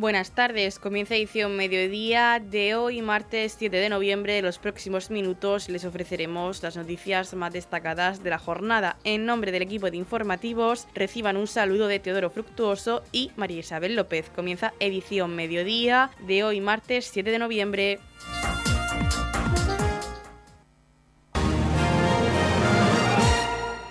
Buenas 0.00 0.30
tardes, 0.30 0.78
comienza 0.78 1.14
edición 1.14 1.56
mediodía 1.56 2.40
de 2.42 2.74
hoy, 2.74 3.02
martes 3.02 3.56
7 3.58 3.76
de 3.76 3.90
noviembre. 3.90 4.38
En 4.38 4.46
los 4.46 4.58
próximos 4.58 5.10
minutos 5.10 5.68
les 5.68 5.84
ofreceremos 5.84 6.62
las 6.62 6.74
noticias 6.74 7.34
más 7.34 7.52
destacadas 7.52 8.22
de 8.22 8.30
la 8.30 8.38
jornada. 8.38 8.96
En 9.04 9.26
nombre 9.26 9.52
del 9.52 9.60
equipo 9.60 9.90
de 9.90 9.98
informativos, 9.98 10.88
reciban 10.94 11.36
un 11.36 11.46
saludo 11.46 11.86
de 11.86 11.98
Teodoro 11.98 12.30
Fructuoso 12.30 13.02
y 13.12 13.30
María 13.36 13.58
Isabel 13.58 13.94
López. 13.94 14.30
Comienza 14.34 14.72
edición 14.80 15.36
mediodía 15.36 16.10
de 16.26 16.44
hoy, 16.44 16.62
martes 16.62 17.10
7 17.12 17.30
de 17.30 17.38
noviembre. 17.38 17.98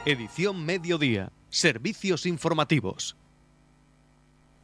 Edición 0.05 0.65
mediodía. 0.65 1.31
Servicios 1.51 2.25
informativos. 2.25 3.15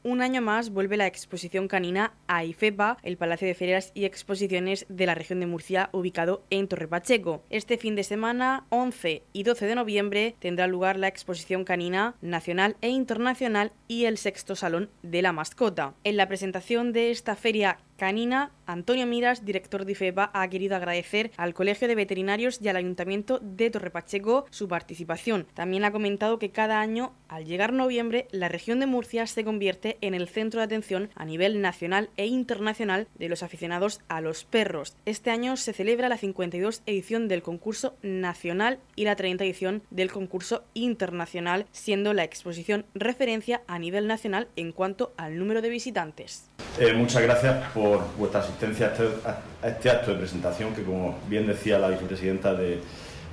Un 0.07 0.21
año 0.21 0.39
más 0.39 0.69
vuelve 0.69 0.97
la 0.97 1.07
exposición 1.07 1.67
canina 1.67 2.13
a 2.27 2.45
IFEPA, 2.45 2.97
el 3.01 3.17
Palacio 3.17 3.47
de 3.47 3.55
Ferias 3.55 3.91
y 3.95 4.05
Exposiciones 4.05 4.85
de 4.87 5.07
la 5.07 5.15
región 5.15 5.39
de 5.39 5.47
Murcia, 5.47 5.89
ubicado 5.93 6.43
en 6.51 6.67
Torre 6.67 6.87
Pacheco. 6.87 7.41
Este 7.49 7.79
fin 7.79 7.95
de 7.95 8.03
semana, 8.03 8.67
11 8.69 9.23
y 9.33 9.41
12 9.41 9.65
de 9.65 9.73
noviembre, 9.73 10.35
tendrá 10.37 10.67
lugar 10.67 10.99
la 10.99 11.07
exposición 11.07 11.63
canina 11.63 12.13
nacional 12.21 12.77
e 12.81 12.89
internacional 12.89 13.71
y 13.87 14.05
el 14.05 14.19
sexto 14.19 14.55
salón 14.55 14.91
de 15.01 15.23
la 15.23 15.31
mascota. 15.31 15.95
En 16.03 16.17
la 16.17 16.27
presentación 16.27 16.93
de 16.93 17.09
esta 17.09 17.35
feria 17.35 17.79
canina, 17.97 18.51
Antonio 18.67 19.07
Miras, 19.07 19.43
director 19.45 19.85
de 19.85 19.93
IFEPA, 19.93 20.29
ha 20.33 20.47
querido 20.49 20.75
agradecer 20.75 21.31
al 21.37 21.53
Colegio 21.53 21.87
de 21.87 21.95
Veterinarios 21.95 22.59
y 22.61 22.67
al 22.67 22.75
Ayuntamiento 22.75 23.39
de 23.41 23.69
Torrepacheco 23.69 24.45
su 24.51 24.67
participación. 24.67 25.47
También 25.53 25.83
ha 25.83 25.91
comentado 25.91 26.37
que 26.37 26.51
cada 26.51 26.79
año, 26.79 27.13
al 27.27 27.45
llegar 27.45 27.73
noviembre, 27.73 28.27
la 28.31 28.49
región 28.49 28.79
de 28.79 28.85
Murcia 28.85 29.27
se 29.27 29.43
convierte 29.43 29.97
en 30.01 30.13
el 30.13 30.27
centro 30.27 30.59
de 30.59 30.65
atención 30.65 31.09
a 31.15 31.25
nivel 31.25 31.61
nacional 31.61 32.09
e 32.17 32.25
internacional 32.25 33.07
de 33.15 33.29
los 33.29 33.43
aficionados 33.43 34.01
a 34.07 34.21
los 34.21 34.43
perros. 34.43 34.95
Este 35.05 35.31
año 35.31 35.57
se 35.57 35.73
celebra 35.73 36.09
la 36.09 36.17
52 36.17 36.81
edición 36.85 37.27
del 37.27 37.41
concurso 37.41 37.95
nacional 38.01 38.79
y 38.95 39.05
la 39.05 39.15
30 39.15 39.43
edición 39.43 39.83
del 39.89 40.11
concurso 40.11 40.63
internacional, 40.73 41.65
siendo 41.71 42.13
la 42.13 42.23
exposición 42.23 42.85
referencia 42.93 43.61
a 43.67 43.79
nivel 43.79 44.07
nacional 44.07 44.47
en 44.55 44.71
cuanto 44.71 45.13
al 45.17 45.37
número 45.37 45.61
de 45.61 45.69
visitantes. 45.69 46.49
Eh, 46.79 46.93
muchas 46.93 47.21
gracias 47.21 47.71
por 47.71 48.03
vuestra 48.17 48.41
asistencia 48.41 48.87
este, 48.87 49.03
a 49.25 49.67
este, 49.67 49.89
acto 49.89 50.11
de 50.11 50.17
presentación 50.17 50.73
que, 50.75 50.83
como 50.83 51.17
bien 51.29 51.47
decía 51.47 51.79
la 51.79 51.89
vicepresidenta 51.89 52.55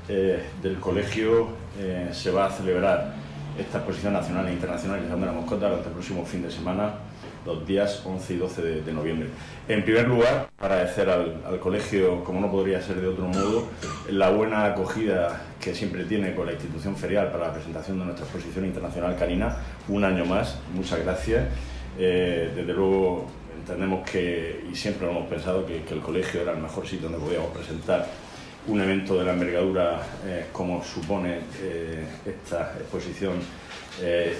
eh, 0.09 0.43
del 0.63 0.79
colegio, 0.79 1.49
eh, 1.79 2.11
se 2.13 2.31
va 2.31 2.47
a 2.47 2.51
celebrar 2.51 3.15
esta 3.59 3.79
exposición 3.79 4.13
nacional 4.13 4.49
e 4.49 4.53
internacional 4.53 5.01
de 5.03 5.27
la 5.27 5.33
Moscota 5.33 5.69
durante 5.69 5.89
el 5.89 5.95
próximo 5.95 6.25
fin 6.25 6.43
de 6.43 6.51
semana, 6.51 6.95
los 7.45 7.67
días 7.67 8.03
11 8.05 8.35
y 8.35 8.37
12 8.37 8.63
de, 8.83 8.93
noviembre. 8.93 9.29
En 9.69 9.85
primer 9.85 10.07
lugar, 10.09 10.49
agradecer 10.59 11.11
al, 11.11 11.43
al, 11.47 11.59
colegio, 11.59 12.23
como 12.25 12.41
no 12.41 12.51
podría 12.51 12.81
ser 12.81 13.01
de 13.01 13.09
otro 13.09 13.27
modo, 13.27 13.67
la 14.09 14.31
buena 14.31 14.65
acogida 14.67 15.41
que 15.61 15.75
siempre 15.75 16.05
tiene 16.05 16.35
con 16.35 16.47
la 16.47 16.53
institución 16.53 16.97
ferial 16.97 17.31
para 17.31 17.49
la 17.49 17.53
presentación 17.53 17.99
de 17.99 18.05
nuestra 18.05 18.25
exposición 18.27 18.65
internacional 18.65 19.17
canina, 19.17 19.57
un 19.89 20.05
año 20.05 20.25
más. 20.25 20.59
Muchas 20.75 21.01
gracias. 21.01 21.49
Eh, 21.99 22.53
desde 22.55 22.73
luego 22.73 23.27
entendemos 23.63 24.09
que, 24.09 24.65
y 24.71 24.75
siempre 24.75 25.09
hemos 25.09 25.29
pensado, 25.29 25.65
que, 25.65 25.83
el 25.89 26.01
colegio 26.01 26.43
era 26.43 26.53
el 26.53 26.59
mejor 26.59 26.87
sitio 26.87 27.09
donde 27.09 27.25
podíamos 27.25 27.51
presentar 27.53 28.07
un 28.69 28.81
evento 28.81 29.19
de 29.19 29.25
la 29.25 29.33
envergadura 29.33 30.03
eh, 30.25 30.47
como 30.53 30.85
supone 30.85 31.41
eh, 31.61 32.05
esta 32.27 32.75
exposición 32.79 33.41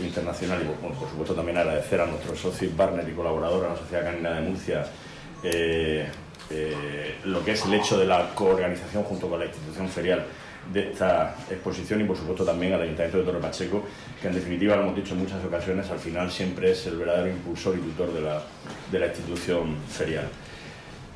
internacional 0.03 0.63
y 0.63 0.65
por 0.83 1.11
supuesto 1.11 1.35
también 1.35 1.59
agradecer 1.59 2.01
a 2.01 2.07
nuestros 2.07 2.41
socios 2.41 2.73
partners 2.73 3.07
y 3.07 3.13
colaboradores, 3.13 3.69
a 3.69 3.75
la 3.75 3.79
Sociedad 3.79 4.05
Canina 4.05 4.33
de 4.33 4.41
Murcia, 4.41 4.87
lo 7.25 7.45
que 7.45 7.53
es 7.53 7.65
el 7.67 7.75
hecho 7.75 7.99
de 7.99 8.07
la 8.07 8.35
coorganización 8.35 9.05
junto 9.05 9.29
con 9.29 9.39
la 9.39 9.45
institución 9.45 9.91
ferial 9.91 10.25
de 10.71 10.91
esta 10.91 11.35
exposición 11.51 12.01
y 12.01 12.05
por 12.05 12.17
supuesto 12.17 12.45
también 12.45 12.73
al 12.75 12.83
Ayuntamiento 12.83 13.19
de 13.19 13.25
Torre 13.25 13.41
Pacheco, 13.41 13.85
que 14.21 14.29
en 14.29 14.35
definitiva, 14.35 14.77
lo 14.77 14.83
hemos 14.83 14.97
dicho 14.97 15.15
en 15.15 15.21
muchas 15.21 15.45
ocasiones, 15.45 15.91
al 15.91 15.99
final 15.99 16.31
siempre 16.31 16.73
es 16.73 16.87
el 16.87 16.97
verdadero 16.97 17.29
impulsor 17.29 17.77
y 17.77 17.81
tutor 17.81 18.13
de 18.13 18.21
la, 18.21 18.43
de 18.91 18.99
la 18.99 19.07
institución 19.07 19.77
ferial. 19.89 20.29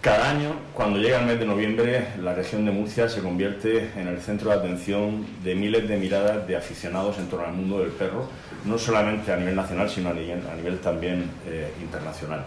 Cada 0.07 0.31
año, 0.31 0.55
cuando 0.73 1.01
llega 1.01 1.19
el 1.19 1.27
mes 1.27 1.41
de 1.41 1.47
noviembre, 1.47 2.07
la 2.23 2.33
región 2.33 2.65
de 2.65 2.71
Murcia 2.71 3.09
se 3.09 3.21
convierte 3.23 3.91
en 3.97 4.07
el 4.07 4.21
centro 4.21 4.51
de 4.51 4.57
atención 4.57 5.27
de 5.43 5.57
miles 5.57 5.89
de 5.89 5.97
miradas 5.97 6.47
de 6.47 6.55
aficionados 6.55 7.19
en 7.19 7.27
torno 7.27 7.47
al 7.47 7.55
mundo 7.55 7.81
del 7.81 7.91
perro, 7.91 8.29
no 8.67 8.79
solamente 8.79 9.33
a 9.33 9.37
nivel 9.37 9.57
nacional, 9.57 9.91
sino 9.91 10.11
a 10.11 10.13
nivel, 10.13 10.45
a 10.49 10.55
nivel 10.55 10.79
también 10.79 11.29
eh, 11.49 11.73
internacional. 11.83 12.45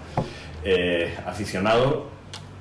Eh, 0.63 1.13
aficionados 1.25 2.03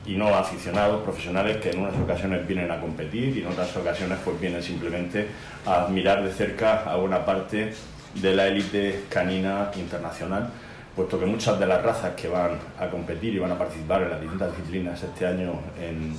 y 0.05 0.17
no 0.17 0.35
aficionados 0.35 1.01
profesionales 1.05 1.59
que 1.59 1.71
en 1.71 1.79
unas 1.79 1.95
ocasiones 1.95 2.45
vienen 2.45 2.73
a 2.73 2.81
competir 2.81 3.37
y 3.37 3.43
en 3.43 3.47
otras 3.47 3.77
ocasiones 3.77 4.19
pues 4.25 4.41
vienen 4.41 4.65
simplemente 4.65 5.29
a 5.65 5.83
admirar 5.85 6.25
de 6.25 6.33
cerca 6.33 6.83
a 6.83 6.97
una 6.97 7.25
parte 7.25 7.73
de 8.15 8.35
la 8.35 8.49
élite 8.49 9.05
canina 9.09 9.71
internacional, 9.77 10.51
puesto 10.99 11.21
que 11.21 11.27
muchas 11.27 11.61
de 11.61 11.65
las 11.65 11.81
razas 11.81 12.15
que 12.17 12.27
van 12.27 12.59
a 12.77 12.89
competir 12.89 13.33
y 13.33 13.39
van 13.39 13.53
a 13.53 13.57
participar 13.57 14.03
en 14.03 14.11
las 14.11 14.21
distintas 14.21 14.51
disciplinas 14.51 15.01
este 15.01 15.27
año 15.27 15.53
en, 15.81 16.13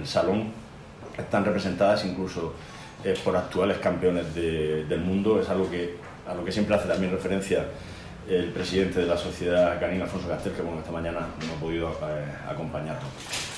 el 0.00 0.04
salón 0.04 0.48
están 1.16 1.44
representadas 1.44 2.04
incluso 2.04 2.52
eh, 3.04 3.16
por 3.22 3.36
actuales 3.36 3.78
campeones 3.78 4.34
del 4.34 5.00
mundo, 5.00 5.40
es 5.40 5.48
algo 5.48 5.70
que 5.70 5.94
a 6.28 6.34
lo 6.34 6.44
que 6.44 6.50
siempre 6.50 6.74
hace 6.74 6.88
también 6.88 7.12
referencia 7.12 7.66
el 8.28 8.46
presidente 8.46 8.98
de 8.98 9.06
la 9.06 9.16
Sociedad 9.16 9.78
Canina, 9.78 10.02
Alfonso 10.02 10.28
Castel, 10.28 10.54
que 10.54 10.62
bueno, 10.62 10.80
esta 10.80 10.90
mañana 10.90 11.20
no 11.20 11.54
ha 11.56 11.60
podido 11.60 11.90
eh, 11.90 12.24
acompañarnos. 12.50 13.08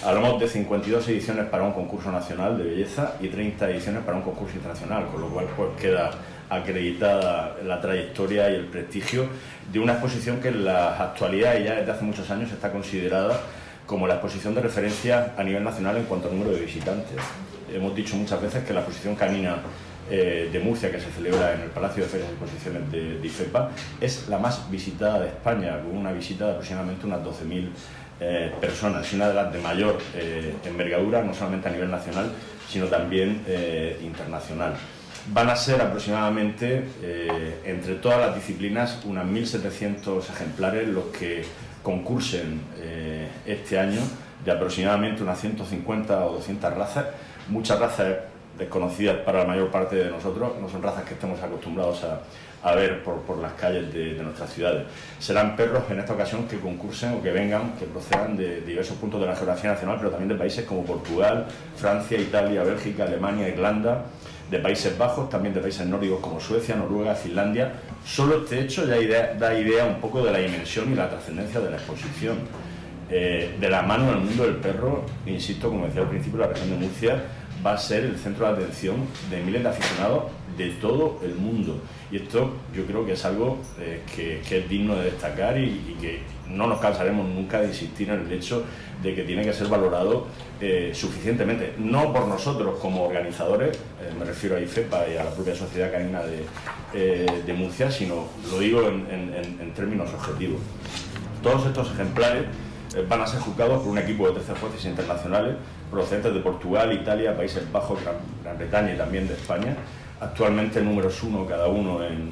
Hablamos 0.05 0.39
de 0.39 0.49
52 0.49 1.09
ediciones 1.09 1.47
para 1.47 1.63
un 1.63 1.73
concurso 1.73 2.13
nacional 2.13 2.59
de 2.59 2.65
belleza 2.65 3.15
y 3.21 3.29
30 3.29 3.71
ediciones 3.71 4.03
para 4.03 4.19
un 4.19 4.23
concurso 4.23 4.57
internacional, 4.57 5.07
con 5.07 5.23
lo 5.23 5.29
cual 5.29 5.47
pues, 5.57 5.71
queda 5.81 6.11
acreditada 6.51 7.57
la 7.65 7.81
trayectoria 7.81 8.51
y 8.51 8.55
el 8.55 8.67
prestigio 8.67 9.27
de 9.73 9.79
una 9.79 9.93
exposición 9.95 10.41
que 10.41 10.49
en 10.49 10.65
la 10.65 11.03
actualidad 11.03 11.59
y 11.59 11.65
ya 11.65 11.75
desde 11.75 11.93
hace 11.93 12.05
muchos 12.05 12.31
años 12.31 12.51
está 12.51 12.73
considerada 12.73 13.41
como 13.87 14.07
la 14.07 14.15
exposición 14.15 14.55
de 14.55 14.61
referencia 14.61 15.35
a 15.37 15.43
nivel 15.43 15.65
nacional 15.65 15.97
en 15.97 16.05
cuanto 16.05 16.29
al 16.29 16.35
número 16.35 16.55
de 16.55 16.61
visitantes. 16.61 17.17
Hemos 17.73 17.95
dicho 17.95 18.17
muchas 18.17 18.41
veces 18.41 18.65
que 18.65 18.73
la 18.73 18.81
exposición 18.81 19.15
canina 19.15 19.57
eh, 20.11 20.49
de 20.51 20.61
Murcia 20.61 20.91
que 20.91 21.01
se 21.01 21.11
celebra 21.11 21.55
en 21.55 21.63
el 21.63 21.69
Palacio 21.69 22.03
de 22.03 22.09
Ferias 22.09 22.31
y 22.31 22.33
Exposiciones 22.33 22.91
de, 22.91 23.27
IFEPA 23.27 23.71
es 24.01 24.29
la 24.29 24.39
más 24.39 24.71
visitada 24.71 25.21
de 25.21 25.29
España, 25.29 25.81
con 25.83 25.97
una 25.97 26.13
visita 26.13 26.47
de 26.47 26.53
aproximadamente 26.53 27.07
unas 27.07 27.21
12.000 27.21 27.69
eh, 28.21 28.53
personas 28.61 29.13
y 29.13 29.17
una 29.17 29.29
de 29.29 29.35
las 29.35 29.53
de 29.53 29.59
mayor 29.61 29.99
eh, 30.15 30.55
envergadura, 30.65 31.23
no 31.23 31.35
solamente 31.35 31.69
a 31.69 31.73
nivel 31.73 31.91
nacional, 31.91 32.31
sino 32.69 32.87
también 32.87 33.43
internacional. 34.03 34.75
Van 35.33 35.51
a 35.51 35.57
ser 35.57 35.81
aproximadamente, 35.83 36.85
entre 37.65 37.97
todas 37.97 38.19
las 38.19 38.35
disciplinas, 38.35 38.99
unas 39.05 39.27
1.700 39.27 40.29
ejemplares 40.31 40.89
los 40.89 41.05
que 41.07 41.45
concursen 41.83 42.61
este 43.45 43.79
año, 43.79 44.01
de 44.45 44.51
aproximadamente 44.51 45.23
unas 45.23 45.39
150 45.41 46.25
o 46.25 46.33
200 46.35 46.75
razas, 46.75 47.07
muchas 47.49 47.79
razas 47.79 48.17
desconocidas 48.57 49.19
para 49.19 49.41
la 49.41 49.45
mayor 49.45 49.71
parte 49.71 49.97
de 49.97 50.11
nosotros, 50.11 50.53
no 50.61 50.69
son 50.69 50.83
razas 50.83 51.05
que 51.05 51.15
estemos 51.15 51.41
acostumbrados 51.43 52.05
a, 52.63 52.75
ver 52.75 53.03
por, 53.05 53.39
las 53.39 53.53
calles 53.53 53.93
de, 53.93 54.15
nuestras 54.23 54.53
ciudades. 54.53 54.87
Serán 55.19 55.57
perros 55.57 55.85
en 55.91 56.01
esta 56.01 56.13
ocasión 56.13 56.49
que 56.49 56.59
concursen 56.59 57.15
o 57.15 57.23
que 57.23 57.31
vengan, 57.31 57.75
que 57.79 57.87
procedan 57.87 58.37
de 58.37 58.61
diversos 58.63 58.97
puntos 58.97 59.21
de 59.21 59.27
la 59.27 59.37
geografía 59.37 59.73
nacional, 59.73 59.97
pero 59.99 60.11
también 60.11 60.29
de 60.29 60.35
países 60.35 60.65
como 60.65 60.85
Portugal, 60.85 61.47
Francia, 61.77 62.19
Italia, 62.19 62.63
Bélgica, 62.65 63.05
Alemania, 63.05 63.49
Irlanda, 63.49 64.05
de 64.51 64.59
Países 64.59 64.97
Bajos, 64.97 65.29
también 65.29 65.55
de 65.55 65.61
países 65.61 65.87
nórdicos 65.87 66.21
como 66.21 66.41
Suecia, 66.41 66.75
Noruega, 66.75 67.15
Finlandia. 67.15 67.73
Solo 68.05 68.39
este 68.39 68.61
hecho 68.61 68.87
ya 68.87 68.97
da 69.35 69.59
idea 69.59 69.85
un 69.85 70.01
poco 70.01 70.25
de 70.25 70.33
la 70.33 70.39
dimensión 70.39 70.93
y 70.93 70.95
la 70.95 71.11
trascendencia 71.11 71.61
de 71.61 71.71
la 71.71 71.77
exposición. 71.77 72.39
Eh, 73.11 73.57
de 73.59 73.71
la 73.71 73.81
mano 73.81 74.11
del 74.11 74.21
mundo 74.21 74.45
del 74.45 74.57
perro, 74.57 75.07
insisto, 75.25 75.71
como 75.71 75.87
decía 75.87 76.03
al 76.03 76.09
principio, 76.09 76.41
la 76.41 76.49
región 76.49 76.69
de 76.71 76.77
Murcia 76.77 77.23
va 77.65 77.73
a 77.73 77.79
ser 77.79 78.05
el 78.05 78.19
centro 78.19 78.47
de 78.47 78.63
atención 78.63 78.97
de 79.31 79.41
miles 79.41 79.63
de 79.63 79.69
aficionados 79.71 80.25
de 80.59 80.71
todo 80.73 81.21
el 81.23 81.35
mundo. 81.35 81.81
Y 82.11 82.17
esto 82.17 82.53
yo 82.75 82.85
creo 82.85 83.07
que 83.07 83.13
es 83.13 83.25
algo 83.25 83.59
eh, 83.81 84.03
que, 84.15 84.41
es 84.41 84.69
digno 84.69 84.97
de 84.97 85.05
destacar 85.05 85.57
y, 85.59 85.97
que 86.01 86.21
no 86.49 86.67
nos 86.67 86.81
cansaremos 86.81 87.29
nunca 87.29 87.61
de 87.61 87.69
insistir 87.69 88.11
en 88.11 88.21
el 88.21 88.33
hecho 88.33 88.65
de 89.03 89.15
que 89.15 89.23
tiene 89.23 89.43
que 89.43 89.53
ser 89.53 89.69
valorado 89.69 90.27
eh, 90.61 90.91
suficientemente, 90.95 91.75
no 91.79 92.13
por 92.13 92.27
nosotros 92.27 92.79
como 92.81 93.05
organizadores, 93.05 93.77
eh, 93.77 94.13
me 94.19 94.25
refiero 94.25 94.57
a 94.57 94.61
IFEPA 94.61 95.09
y 95.09 95.17
a 95.17 95.25
la 95.25 95.31
propia 95.31 95.55
Sociedad 95.55 95.93
Canina 95.93 96.21
de, 96.23 97.55
Murcia, 97.55 97.91
sino 97.91 98.27
lo 98.51 98.59
digo 98.59 98.83
en 98.89 99.73
términos 99.75 100.11
objetivos. 100.15 100.61
Todos 101.43 101.67
estos 101.67 101.93
ejemplares 101.93 102.45
van 103.09 103.21
a 103.21 103.27
ser 103.27 103.41
juzgados 103.41 103.83
por 103.83 103.89
un 103.89 103.99
equipo 103.99 104.27
de 104.27 104.35
13 104.35 104.55
jueces 104.61 104.85
internacionales 104.87 105.57
procedentes 105.91 106.35
de 106.35 106.41
Portugal, 106.41 106.93
Italia, 106.93 107.37
Países 107.37 107.71
Bajos, 107.73 107.99
Gran, 108.03 108.59
Bretaña 108.59 108.95
y 108.95 108.97
también 108.97 109.27
de 109.27 109.35
España, 109.35 109.77
actualmente 110.21 110.81
números 110.81 111.23
uno 111.23 111.47
cada 111.47 111.69
uno 111.69 112.03
en, 112.05 112.29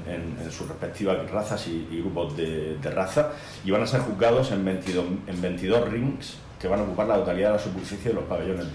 sus 0.50 0.68
respectivas 0.68 1.30
razas 1.30 1.66
y, 1.66 1.98
grupos 2.00 2.36
de, 2.36 2.78
raza, 2.82 3.30
y 3.64 3.70
van 3.70 3.82
a 3.82 3.86
ser 3.86 4.00
juzgados 4.00 4.52
en 4.52 4.64
22, 4.64 5.04
en 5.26 5.42
22 5.42 5.88
rings 5.90 6.38
que 6.60 6.68
van 6.68 6.80
a 6.80 6.82
ocupar 6.84 7.06
la 7.06 7.16
totalidad 7.16 7.48
de 7.50 7.56
la 7.56 7.62
superficie 7.62 8.08
de 8.08 8.14
los 8.14 8.24
pabellones 8.24 8.66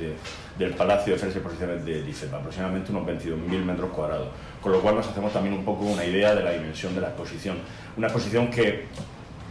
del 0.57 0.73
Palacio 0.75 1.13
de 1.13 1.19
Ferias 1.19 1.35
y 1.35 1.39
Exposiciones 1.39 1.85
de 1.85 2.03
DICEPA, 2.03 2.37
aproximadamente 2.37 2.91
unos 2.91 3.07
22.000 3.07 3.63
metros 3.63 3.89
cuadrados, 3.91 4.27
con 4.61 4.71
lo 4.71 4.81
cual 4.81 4.95
nos 4.95 5.07
hacemos 5.07 5.33
también 5.33 5.55
un 5.55 5.65
poco 5.65 5.85
una 5.85 6.05
idea 6.05 6.35
de 6.35 6.43
la 6.43 6.51
dimensión 6.51 6.93
de 6.93 7.01
la 7.01 7.07
exposición. 7.07 7.57
Una 7.97 8.07
exposición 8.07 8.51
que 8.51 8.85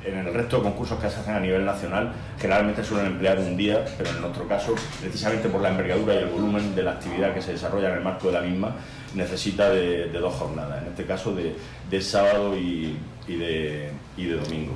en 0.04 0.18
el 0.18 0.32
resto 0.32 0.58
de 0.58 0.62
concursos 0.62 0.98
que 0.98 1.10
se 1.10 1.20
hacen 1.20 1.34
a 1.34 1.40
nivel 1.40 1.64
nacional 1.64 2.12
generalmente 2.38 2.84
suelen 2.84 3.06
emplear 3.06 3.38
un 3.38 3.56
día, 3.56 3.84
pero 3.98 4.10
en 4.10 4.20
nuestro 4.20 4.46
caso, 4.46 4.74
precisamente 5.00 5.48
por 5.48 5.60
la 5.60 5.70
envergadura 5.70 6.14
y 6.14 6.18
el 6.18 6.28
volumen 6.28 6.74
de 6.74 6.82
la 6.82 6.92
actividad 6.92 7.34
que 7.34 7.42
se 7.42 7.52
desarrolla 7.52 7.90
en 7.90 7.98
el 7.98 8.04
marco 8.04 8.28
de 8.28 8.32
la 8.34 8.40
misma, 8.40 8.76
necesita 9.14 9.70
de, 9.70 10.08
dos 10.08 10.34
jornadas, 10.34 10.82
en 10.82 10.88
este 10.88 11.04
caso 11.04 11.34
de, 11.34 12.00
sábado 12.00 12.56
y, 12.56 12.96
de, 13.26 13.90
domingo. 14.16 14.74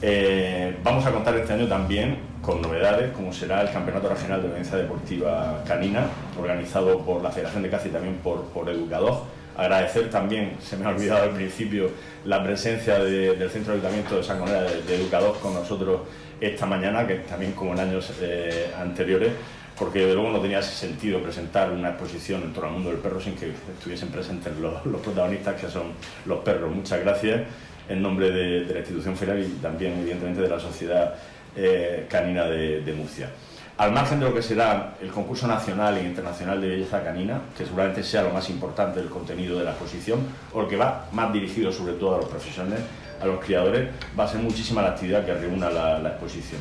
Eh, 0.00 0.76
vamos 0.84 1.04
a 1.06 1.10
contar 1.10 1.34
este 1.36 1.52
año 1.52 1.66
también 1.66 2.18
con 2.40 2.62
novedades, 2.62 3.12
como 3.12 3.32
será 3.32 3.62
el 3.62 3.70
Campeonato 3.72 4.08
Regional 4.08 4.40
de 4.40 4.48
Violencia 4.48 4.76
Deportiva 4.76 5.62
Canina, 5.66 6.06
organizado 6.38 7.00
por 7.00 7.22
la 7.22 7.30
Federación 7.30 7.62
de 7.62 7.70
Caza 7.70 7.88
y 7.88 7.90
también 7.90 8.16
por, 8.16 8.44
por 8.44 8.68
Educador. 8.68 9.22
Agradecer 9.56 10.08
también, 10.08 10.56
se 10.62 10.76
me 10.76 10.86
ha 10.86 10.90
olvidado 10.90 11.24
al 11.24 11.30
principio, 11.30 11.90
la 12.24 12.44
presencia 12.44 13.00
del 13.00 13.50
Centro 13.50 13.72
de 13.72 13.80
Ayuntamiento 13.80 14.16
de 14.16 14.22
San 14.22 14.44
de, 14.44 14.82
de 14.82 14.94
Educador 14.94 15.36
con 15.40 15.52
nosotros 15.52 16.02
esta 16.40 16.66
mañana, 16.66 17.06
que 17.06 17.16
también 17.16 17.52
como 17.52 17.72
en 17.72 17.80
años 17.80 18.12
eh, 18.20 18.70
anteriores, 18.78 19.32
porque 19.78 20.06
de 20.06 20.14
luego 20.14 20.30
no 20.30 20.40
tenía 20.40 20.60
sentido 20.60 21.20
presentar 21.20 21.70
una 21.70 21.90
exposición 21.90 22.42
en 22.42 22.52
torno 22.52 22.68
al 22.68 22.74
mundo 22.74 22.90
del 22.90 22.98
perro 22.98 23.20
sin 23.20 23.34
que 23.36 23.52
estuviesen 23.76 24.08
presentes 24.08 24.52
los, 24.56 24.74
protagonistas 25.02 25.60
que 25.60 25.68
son 25.68 25.92
los 26.26 26.40
perros. 26.40 26.74
Muchas 26.74 27.00
gracias 27.00 27.42
en 27.88 28.02
nombre 28.02 28.30
de, 28.30 28.72
la 28.72 28.80
institución 28.80 29.16
federal 29.16 29.42
y 29.42 29.48
también 29.62 29.98
evidentemente 29.98 30.42
de 30.42 30.48
la 30.48 30.60
sociedad 30.60 31.14
eh, 31.56 32.06
canina 32.10 32.44
de, 32.44 32.92
Murcia 32.96 33.30
al 33.78 33.92
margen 33.92 34.18
de 34.18 34.26
lo 34.26 34.34
que 34.34 34.42
será 34.42 34.94
el 35.00 35.08
concurso 35.08 35.46
nacional 35.46 35.96
e 35.98 36.02
internacional 36.02 36.60
de 36.60 36.68
belleza 36.68 37.00
canina, 37.00 37.40
que 37.56 37.64
seguramente 37.64 38.02
sea 38.02 38.24
lo 38.24 38.30
más 38.30 38.50
importante 38.50 38.98
del 38.98 39.08
contenido 39.08 39.56
de 39.56 39.64
la 39.64 39.70
exposición, 39.70 40.18
o 40.52 40.62
el 40.62 40.66
que 40.66 40.76
va 40.76 41.06
más 41.12 41.32
dirigido 41.32 41.70
sobre 41.70 41.92
todo 41.92 42.16
a 42.16 42.18
los 42.18 42.28
profesionales, 42.28 42.80
a 43.20 43.26
los 43.26 43.44
criadores, 43.44 43.88
va 44.18 44.24
a 44.24 44.28
ser 44.28 44.40
muchísima 44.40 44.82
la 44.82 44.88
actividad 44.90 45.24
que 45.24 45.34
reúna 45.34 45.70
la, 45.70 46.08
exposición. 46.08 46.60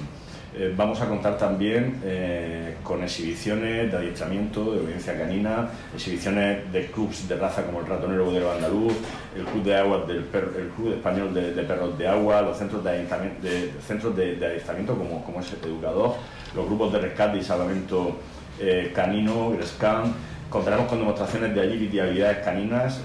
Eh, 0.56 0.74
vamos 0.76 1.00
a 1.02 1.08
contar 1.08 1.38
también 1.38 2.00
eh, 2.04 2.78
con 2.82 3.04
exhibiciones 3.04 3.92
de 3.92 3.98
adiestramiento, 3.98 4.72
de 4.72 4.80
obediencia 4.80 5.16
canina, 5.16 5.70
exhibiciones 5.94 6.72
de 6.72 6.88
clubs 6.88 7.28
de 7.28 7.36
raza 7.36 7.64
como 7.64 7.82
el 7.82 7.86
Ratonero 7.86 8.26
Budero 8.26 8.52
Andaluz, 8.52 8.94
el 9.36 9.44
Club 9.46 9.64
de 9.64 9.76
Agua 9.76 10.06
el 10.10 10.24
Club 10.24 10.94
Español 10.94 11.34
de, 11.34 11.64
Perros 11.64 11.98
de 11.98 12.08
Agua, 12.08 12.42
los 12.42 12.58
centros 12.58 12.84
de 12.84 12.90
adiestramiento, 12.90 14.14
de, 14.14 14.36
de, 14.36 14.86
como, 15.26 15.40
es 15.40 15.54
Educador, 15.64 16.16
los 16.56 16.66
grupos 16.66 16.94
de 16.94 17.00
rescate 17.00 17.38
y 17.38 17.44
salvamento 17.44 18.18
eh, 18.60 18.92
canino, 18.96 19.52
Grescan. 19.52 20.14
Contaremos 20.50 20.88
con 20.88 21.00
demostraciones 21.00 21.54
de 21.54 21.62
agility 21.62 21.98
y 21.98 22.00
habilidades 22.00 22.38
caninas 22.38 23.02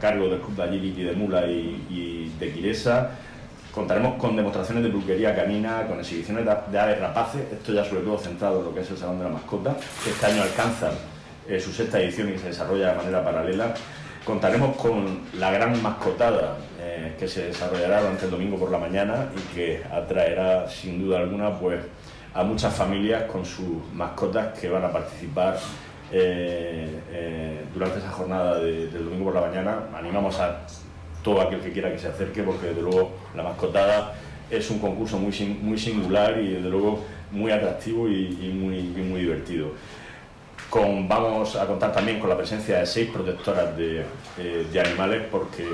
cargo 0.00 0.28
del 0.28 0.40
Club 0.40 0.56
de 0.56 0.62
Agility 0.64 1.02
de 1.02 1.12
Mula 1.12 1.46
y, 1.46 2.32
de 2.38 2.52
Quiresa. 2.52 3.10
Contaremos 3.72 4.16
con 4.16 4.34
demostraciones 4.34 4.82
de 4.82 4.88
bruquería 4.88 5.34
canina, 5.36 5.86
con 5.86 6.00
exhibiciones 6.00 6.44
de, 6.44 6.78
aves 6.78 6.98
rapaces, 6.98 7.42
esto 7.52 7.72
ya 7.72 7.84
sobre 7.84 8.02
todo 8.02 8.18
centrado 8.18 8.58
en 8.58 8.64
lo 8.64 8.74
que 8.74 8.80
es 8.80 8.90
el 8.90 8.96
Salón 8.96 9.18
de 9.18 9.24
la 9.24 9.30
Mascota, 9.30 9.76
que 10.02 10.10
este 10.10 10.26
año 10.26 10.42
alcanza 10.42 10.90
eh, 11.46 11.60
su 11.60 11.72
sexta 11.72 12.00
edición 12.00 12.32
y 12.34 12.38
se 12.38 12.48
desarrolla 12.48 12.90
de 12.90 12.96
manera 12.96 13.24
paralela. 13.24 13.74
Contaremos 14.24 14.76
con 14.76 15.20
la 15.38 15.52
gran 15.52 15.80
mascotada 15.82 16.56
eh, 16.80 17.14
que 17.18 17.28
se 17.28 17.46
desarrollará 17.46 18.00
durante 18.00 18.24
el 18.24 18.30
domingo 18.30 18.58
por 18.58 18.70
la 18.70 18.78
mañana 18.78 19.26
y 19.36 19.54
que 19.54 19.82
atraerá 19.90 20.68
sin 20.68 21.00
duda 21.00 21.20
alguna 21.20 21.58
pues, 21.58 21.80
a 22.34 22.42
muchas 22.42 22.74
familias 22.74 23.24
con 23.24 23.44
sus 23.44 23.84
mascotas 23.94 24.58
que 24.58 24.68
van 24.68 24.84
a 24.84 24.92
participar 24.92 25.58
eh, 26.12 27.00
eh, 27.12 27.64
durante 27.72 27.98
esa 27.98 28.10
jornada 28.10 28.58
del 28.58 29.04
domingo 29.04 29.26
por 29.26 29.34
la 29.34 29.42
mañana. 29.42 29.78
Animamos 29.94 30.38
a 30.40 30.66
todo 31.22 31.40
aquel 31.40 31.60
que 31.60 31.72
quiera 31.72 31.92
que 31.92 31.98
se 31.98 32.08
acerque 32.08 32.42
porque 32.42 32.68
desde 32.68 32.82
luego 32.82 33.12
la 33.34 33.42
mascotada 33.42 34.14
es 34.50 34.70
un 34.70 34.78
concurso 34.78 35.18
muy, 35.18 35.32
muy 35.62 35.78
singular 35.78 36.40
y 36.40 36.54
desde 36.54 36.68
luego 36.68 37.04
muy 37.30 37.52
atractivo 37.52 38.08
y, 38.08 38.52
muy, 38.52 38.82
muy 38.82 39.20
divertido. 39.20 39.72
Con, 40.68 41.08
vamos 41.08 41.56
a 41.56 41.66
contar 41.66 41.92
también 41.92 42.20
con 42.20 42.28
la 42.28 42.36
presencia 42.36 42.78
de 42.78 42.86
seis 42.86 43.10
protectoras 43.10 43.76
de, 43.76 44.04
eh, 44.38 44.66
de 44.72 44.80
animales 44.80 45.22
porque 45.30 45.66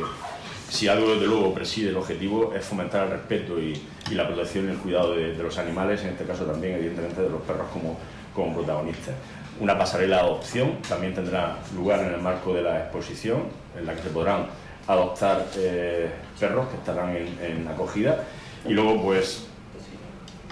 si 0.69 0.89
algo 0.89 1.13
desde 1.13 1.27
luego 1.27 1.55
preside 1.55 1.91
el 1.91 1.97
objetivo 1.97 2.53
es 2.55 2.65
fomentar 2.65 3.05
el 3.05 3.13
respeto 3.13 3.61
y, 3.61 3.81
la 4.13 4.27
protección 4.27 4.67
y 4.67 4.71
el 4.71 4.79
cuidado 4.79 5.15
de, 5.17 5.35
los 5.35 5.59
animales, 5.59 6.03
en 6.03 6.11
este 6.11 6.25
caso 6.25 6.45
también 6.45 6.75
evidentemente 6.75 7.23
de 7.23 7.29
los 7.29 7.43
perros 7.43 7.67
como, 7.73 7.99
como 8.33 8.55
protagonistas. 8.55 9.15
Una 9.59 9.79
pasarela 9.79 10.17
de 10.17 10.23
adopción 10.23 10.83
también 10.89 11.15
tendrá 11.15 11.57
lugar 11.75 12.01
en 12.01 12.13
el 12.13 12.21
marco 12.21 12.53
de 12.53 12.63
la 12.63 12.81
exposición, 12.81 13.45
en 13.79 13.87
la 13.87 13.95
que 13.95 14.03
se 14.03 14.11
podrán 14.11 14.47
adoptar 14.87 15.47
eh, 15.57 16.11
perros 16.39 16.69
que 16.69 16.77
estarán 16.77 17.17
en, 17.17 17.67
acogida 17.69 18.25
y 18.69 18.73
luego 18.73 19.03
pues 19.03 19.47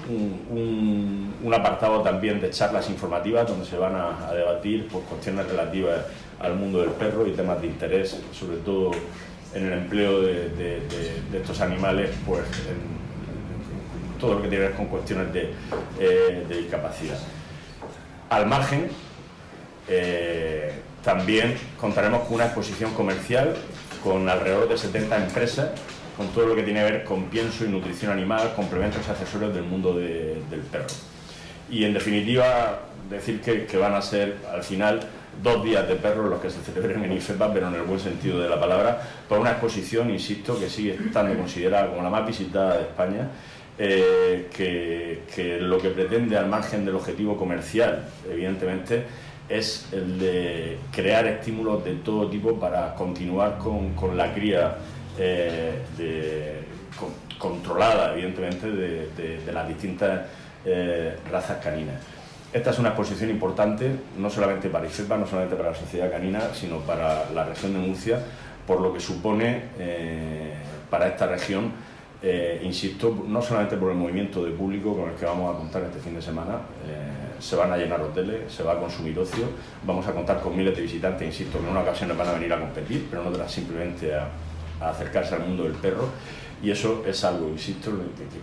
un, 0.09 1.53
apartado 1.55 2.03
también 2.03 2.41
de 2.41 2.51
charlas 2.51 2.91
informativas 2.91 3.47
donde 3.47 3.65
se 3.65 3.77
van 3.77 3.95
a, 3.95 4.33
debatir 4.33 4.89
pues, 4.89 5.05
cuestiones 5.05 5.47
relativas 5.47 6.01
al 6.41 6.57
mundo 6.57 6.81
del 6.81 6.91
perro 6.91 7.27
y 7.27 7.31
temas 7.31 7.61
de 7.61 7.69
interés, 7.69 8.19
sobre 8.33 8.57
todo 8.59 8.91
en 9.55 9.67
el 9.67 9.73
empleo 9.73 10.23
de, 10.23 10.83
estos 11.33 11.61
animales, 11.61 12.11
pues 12.27 12.41
en, 12.41 14.19
todo 14.19 14.35
lo 14.35 14.43
que 14.43 14.49
tiene 14.49 14.65
que 14.65 14.69
ver 14.71 14.77
con 14.77 14.87
cuestiones 14.87 15.33
de, 15.33 15.53
eh, 16.01 16.45
discapacidad. 16.49 17.19
Al 18.31 18.47
margen, 18.47 18.89
eh, 19.89 20.73
también 21.03 21.57
contaremos 21.81 22.23
con 22.23 22.37
una 22.37 22.47
exposición 22.47 22.93
comercial 22.95 23.55
con 24.03 24.29
alrededor 24.29 24.69
de 24.69 24.79
70 24.79 25.17
empresas, 25.17 25.71
con 26.17 26.29
todo 26.29 26.47
lo 26.47 26.55
que 26.55 26.63
tiene 26.63 26.85
que 26.85 26.93
ver 26.93 27.05
con 27.05 27.25
pienso 27.25 27.65
y 27.65 27.69
nutrición 27.69 28.13
animal, 28.13 28.53
complementos 28.55 29.03
y 29.07 29.11
accesorios 29.11 29.55
del 29.55 29.65
mundo 29.65 29.95
del 29.95 30.61
perro. 30.71 30.87
Y 31.71 31.85
en 31.85 31.95
definitiva, 31.95 32.81
decir 33.11 33.41
que, 33.41 33.67
que 33.67 33.77
van 33.77 33.95
a 33.95 34.03
ser 34.03 34.37
al 34.53 34.63
final 34.63 35.01
dos 35.43 35.65
días 35.65 35.89
de 35.89 35.97
perros 35.97 36.31
los 36.31 36.41
que 36.41 36.51
se 36.51 36.61
celebren 36.61 37.05
en 37.05 37.13
IFEPA, 37.13 37.53
pero 37.53 37.69
en 37.69 37.75
el 37.75 37.83
buen 37.83 38.01
sentido 38.01 38.41
de 38.41 38.49
la 38.49 38.61
palabra, 38.61 39.01
por 39.29 39.39
una 39.39 39.53
exposición, 39.53 40.11
insisto, 40.11 40.59
que 40.59 40.69
sigue 40.69 40.95
estando 40.95 41.37
considerada 41.37 41.89
como 41.89 42.03
la 42.03 42.11
más 42.11 42.27
visitada 42.27 42.77
de 42.77 42.83
España, 42.83 43.29
eh, 43.77 44.49
que, 44.55 45.59
lo 45.61 45.79
que 45.79 45.91
pretende 45.91 46.37
al 46.37 46.49
margen 46.49 46.85
del 46.85 46.95
objetivo 46.95 47.37
comercial, 47.37 48.05
evidentemente, 48.31 49.05
es 49.49 49.89
el 49.93 50.19
de 50.19 50.79
crear 50.93 51.27
estímulos 51.27 51.85
de 51.85 51.95
todo 51.97 52.29
tipo 52.29 52.59
para 52.59 52.95
continuar 52.95 53.59
con, 53.59 54.17
la 54.17 54.33
cría 54.33 54.77
eh, 55.19 56.63
controlada, 57.37 58.13
evidentemente, 58.13 58.71
de, 58.71 59.53
las 59.53 59.67
distintas 59.67 60.21
eh, 60.65 61.17
razas 61.31 61.63
caninas. 61.63 61.97
Esta 62.53 62.71
es 62.71 62.79
una 62.79 62.91
exposición 62.91 63.31
importante, 63.31 63.91
no 64.17 64.31
solamente 64.31 64.69
para 64.69 64.87
IFEPA, 64.87 65.17
no 65.17 65.27
solamente 65.27 65.57
para 65.57 65.71
la 65.71 65.77
sociedad 65.77 66.09
canina, 66.09 66.55
sino 66.55 66.79
para 66.79 67.29
la 67.31 67.45
región 67.45 67.73
de 67.73 67.81
Murcia, 67.81 68.21
por 68.65 68.81
lo 68.81 68.95
que 68.95 69.01
supone 69.01 69.63
para 70.89 71.09
esta 71.09 71.27
región, 71.27 71.73
eh, 72.27 72.61
insisto, 72.65 73.25
no 73.29 73.43
solamente 73.43 73.77
por 73.77 73.91
el 73.91 73.99
movimiento 73.99 74.43
de 74.43 74.53
público 74.53 74.97
con 74.97 75.11
el 75.11 75.15
que 75.15 75.27
vamos 75.27 75.55
a 75.55 75.59
contar 75.59 75.83
este 75.83 75.99
fin 75.99 76.15
de 76.15 76.23
semana, 76.23 76.55
eh, 76.87 77.37
se 77.39 77.55
van 77.55 77.71
a 77.71 77.77
llenar 77.77 78.01
hoteles, 78.01 78.51
se 78.51 78.63
va 78.63 78.73
a 78.73 78.79
consumir 78.79 79.19
ocio, 79.19 79.45
vamos 79.85 80.07
a 80.07 80.13
contar 80.13 80.41
con 80.41 80.57
miles 80.57 80.75
de 80.75 80.81
visitantes, 80.81 81.27
insisto, 81.27 81.59
que 81.59 81.65
en 81.65 81.71
una 81.73 81.83
ocasión 81.83 82.17
van 82.17 82.29
a 82.29 82.33
venir 82.33 82.51
a 82.55 82.59
competir, 82.59 83.09
pero 83.11 83.21
en 83.21 83.29
otras 83.29 83.53
simplemente 83.53 84.15
a, 84.15 84.29
a 84.81 84.89
acercarse 84.89 85.35
al 85.35 85.43
mundo 85.43 85.65
del 85.65 85.75
perro 85.75 86.09
y 86.63 86.71
eso 86.71 87.05
es 87.07 87.23
algo, 87.25 87.51
insisto, 87.51 87.91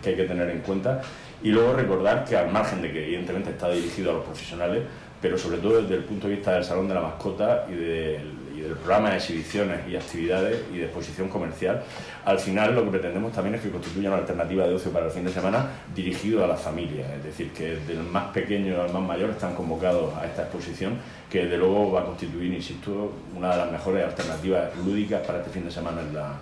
que, 0.04 0.10
hay 0.10 0.16
que 0.16 0.26
tener 0.26 0.48
en 0.50 0.60
cuenta. 0.60 1.02
Y 1.42 1.50
luego 1.50 1.74
recordar 1.74 2.24
que 2.24 2.38
al 2.38 2.52
margen 2.52 2.84
de 2.84 2.92
que 2.92 3.04
evidentemente 3.04 3.50
está 3.50 3.70
dirigido 3.70 4.12
a 4.12 4.14
los 4.14 4.26
profesionales, 4.26 4.84
pero 5.20 5.38
sobre 5.40 5.58
todo 5.58 5.82
desde 5.82 5.96
el 5.96 6.04
punto 6.04 6.28
de 6.28 6.36
vista 6.36 6.54
del 6.54 6.64
Salón 6.64 6.88
de 6.88 6.94
la 6.94 7.02
Mascota 7.02 7.66
y 7.68 7.74
del, 7.74 8.32
programa 8.70 9.12
de 9.12 9.18
exhibiciones 9.18 9.80
y 9.90 9.96
actividades 9.96 10.62
y 10.74 10.78
de 10.78 10.86
exposición 10.86 11.30
comercial, 11.30 11.84
al 12.26 12.40
final 12.40 12.76
lo 12.76 12.84
que 12.86 12.92
pretendemos 12.92 13.32
también 13.32 13.56
es 13.56 13.62
que 13.62 13.70
constituya 13.70 14.10
una 14.10 14.20
alternativa 14.20 14.68
de 14.68 14.74
ocio 14.74 14.92
para 14.92 15.06
el 15.06 15.12
fin 15.12 15.26
de 15.26 15.32
semana 15.32 15.68
dirigido 15.96 16.44
a 16.44 16.48
las 16.48 16.62
familias, 16.62 17.10
es 17.18 17.24
decir, 17.24 17.52
que 17.52 17.76
desde 17.76 17.94
el 17.94 18.04
más 18.04 18.26
pequeño 18.32 18.82
al 18.82 18.94
más 18.94 19.02
mayor 19.02 19.32
están 19.32 19.56
convocados 19.56 20.16
a 20.18 20.26
esta 20.26 20.44
exposición, 20.44 20.98
que 21.30 21.46
de 21.46 21.58
luego 21.58 21.92
va 21.92 22.02
a 22.02 22.06
constituir, 22.06 22.54
insisto, 22.54 23.14
una 23.36 23.52
de 23.52 23.58
las 23.58 23.72
mejores 23.72 24.06
alternativas 24.06 24.76
lúdicas 24.86 25.26
para 25.26 25.40
este 25.40 25.52
fin 25.52 25.66
de 25.66 25.72
semana 25.72 26.02
en 26.02 26.14
la, 26.14 26.34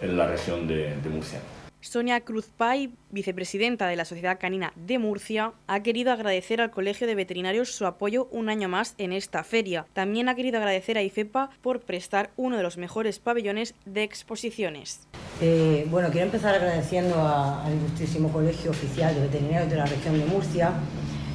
en 0.00 0.16
la 0.16 0.26
región 0.26 0.66
de, 0.66 0.96
Murcia. 1.10 1.40
Sonia 1.82 2.20
Cruz 2.20 2.48
Pay, 2.56 2.94
vicepresidenta 3.10 3.88
de 3.88 3.96
la 3.96 4.04
Sociedad 4.04 4.38
Canina 4.40 4.72
de 4.76 5.00
Murcia, 5.00 5.52
ha 5.66 5.82
querido 5.82 6.12
agradecer 6.12 6.60
al 6.60 6.70
Colegio 6.70 7.08
de 7.08 7.16
Veterinarios 7.16 7.74
su 7.74 7.86
apoyo 7.86 8.28
un 8.30 8.48
año 8.48 8.68
más 8.68 8.94
en 8.98 9.12
esta 9.12 9.42
feria. 9.42 9.84
También 9.92 10.28
ha 10.28 10.36
querido 10.36 10.58
agradecer 10.58 10.96
a 10.96 11.02
IFEPA 11.02 11.50
por 11.60 11.80
prestar 11.80 12.30
uno 12.36 12.56
de 12.56 12.62
los 12.62 12.78
mejores 12.78 13.18
pabellones 13.18 13.74
de 13.84 14.04
exposiciones. 14.04 15.08
Eh, 15.40 15.84
bueno, 15.90 16.08
quiero 16.10 16.26
empezar 16.26 16.54
agradeciendo 16.54 17.16
al 17.20 17.74
ilustrísimo 17.74 18.32
Colegio 18.32 18.70
Oficial 18.70 19.12
de 19.16 19.22
Veterinarios 19.22 19.68
de 19.68 19.76
la 19.76 19.86
región 19.86 20.16
de 20.16 20.24
Murcia 20.26 20.72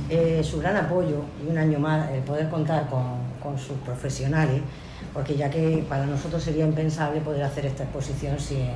eh, 0.09 0.41
su 0.41 0.59
gran 0.59 0.77
apoyo 0.77 1.25
y 1.45 1.51
un 1.51 1.57
año 1.57 1.79
más 1.79 2.09
el 2.11 2.21
poder 2.21 2.47
contar 2.47 2.87
con, 2.89 3.27
sus 3.57 3.77
profesionales, 3.77 4.61
porque 5.13 5.37
ya 5.37 5.49
que 5.49 5.85
para 5.87 6.05
nosotros 6.05 6.43
sería 6.43 6.65
impensable 6.65 7.21
poder 7.21 7.43
hacer 7.43 7.65
esta 7.65 7.83
exposición 7.83 8.37
sin, 8.37 8.67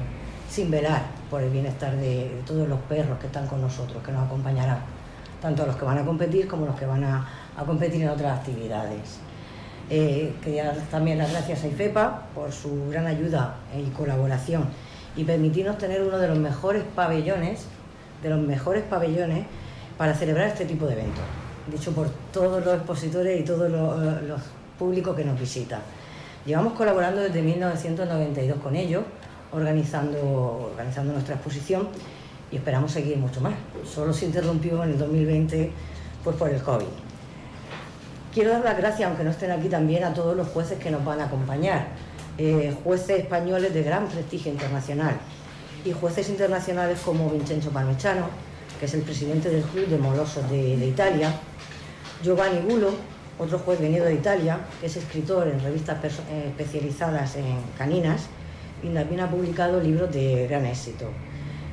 sin 0.51 0.69
velar 0.69 1.03
por 1.29 1.41
el 1.41 1.49
bienestar 1.49 1.95
de, 1.95 2.41
todos 2.45 2.67
los 2.67 2.79
perros 2.81 3.17
que 3.19 3.27
están 3.27 3.47
con 3.47 3.61
nosotros, 3.61 4.03
que 4.03 4.11
nos 4.11 4.25
acompañarán, 4.25 4.79
tanto 5.41 5.65
los 5.65 5.77
que 5.77 5.85
van 5.85 5.97
a 5.97 6.05
competir 6.05 6.45
como 6.45 6.65
los 6.65 6.75
que 6.75 6.85
van 6.85 7.05
a, 7.05 7.25
competir 7.65 8.01
en 8.01 8.09
otras 8.09 8.39
actividades. 8.39 9.19
Eh, 9.89 10.33
quería 10.43 10.65
dar 10.65 10.75
también 10.89 11.17
las 11.17 11.31
gracias 11.31 11.63
a 11.63 11.67
IFEPA 11.67 12.23
por 12.35 12.51
su 12.51 12.89
gran 12.89 13.07
ayuda 13.07 13.55
y 13.77 13.89
colaboración 13.91 14.65
y 15.15 15.23
permitirnos 15.23 15.77
tener 15.77 16.01
uno 16.01 16.17
de 16.17 16.27
los 16.27 16.37
mejores 16.37 16.83
pabellones, 16.95 17.65
de 18.21 18.29
los 18.29 18.39
mejores 18.39 18.83
pabellones 18.83 19.45
para 19.97 20.13
celebrar 20.13 20.47
este 20.47 20.65
tipo 20.65 20.85
de 20.85 20.93
eventos, 20.93 21.23
dicho 21.71 21.93
por 21.93 22.09
todos 22.33 22.65
los 22.65 22.75
expositores 22.75 23.39
y 23.39 23.43
todos 23.43 23.69
los, 23.71 24.41
públicos 24.77 25.15
que 25.15 25.23
nos 25.23 25.39
visitan. 25.39 25.79
Llevamos 26.43 26.73
colaborando 26.73 27.21
desde 27.21 27.43
1992 27.43 28.57
con 28.63 28.75
ellos, 28.75 29.03
organizando, 29.51 30.69
organizando 30.71 31.13
nuestra 31.13 31.35
exposición 31.35 31.87
y 32.51 32.57
esperamos 32.57 32.91
seguir 32.91 33.17
mucho 33.17 33.41
más. 33.41 33.53
Solo 33.85 34.13
se 34.13 34.25
interrumpió 34.25 34.83
en 34.83 34.91
el 34.91 34.97
2020 34.97 35.71
pues, 36.23 36.35
por 36.35 36.49
el 36.49 36.61
COVID. 36.61 36.85
Quiero 38.33 38.51
dar 38.51 38.63
las 38.63 38.77
gracias, 38.77 39.07
aunque 39.07 39.23
no 39.23 39.31
estén 39.31 39.51
aquí 39.51 39.67
también, 39.67 40.03
a 40.03 40.13
todos 40.13 40.35
los 40.35 40.47
jueces 40.47 40.79
que 40.79 40.89
nos 40.89 41.03
van 41.03 41.19
a 41.19 41.25
acompañar 41.25 41.87
eh, 42.37 42.75
jueces 42.83 43.19
españoles 43.19 43.73
de 43.73 43.83
gran 43.83 44.07
prestigio 44.07 44.51
internacional 44.51 45.15
y 45.83 45.91
jueces 45.91 46.29
internacionales 46.29 46.99
como 47.03 47.29
Vincenzo 47.29 47.71
Parmigiano, 47.71 48.27
que 48.79 48.85
es 48.85 48.93
el 48.93 49.01
presidente 49.01 49.49
del 49.49 49.63
Club 49.63 49.87
de 49.87 49.97
Molosos 49.97 50.49
de, 50.49 50.85
Italia, 50.85 51.33
Giovanni 52.23 52.61
Gulo, 52.61 52.91
otro 53.37 53.59
juez 53.59 53.81
venido 53.81 54.05
de 54.05 54.13
Italia, 54.13 54.59
que 54.79 54.87
es 54.87 54.95
escritor 54.95 55.47
en 55.47 55.59
revistas 55.59 55.97
eh, 56.03 56.45
especializadas 56.47 57.35
en 57.35 57.57
caninas 57.77 58.27
y 58.83 58.89
también 58.89 59.21
ha 59.21 59.29
publicado 59.29 59.79
libros 59.79 60.11
de 60.11 60.47
gran 60.47 60.65
éxito. 60.65 61.09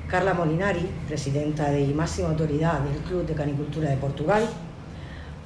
Carla 0.09 0.35
Molinari, 0.35 0.87
presidenta 1.07 1.77
y 1.79 1.93
máxima 1.93 2.29
autoridad 2.29 2.81
del 2.81 3.03
Club 3.03 3.27
de 3.27 3.35
Canicultura 3.35 3.91
de 3.91 3.97
Portugal. 3.97 4.43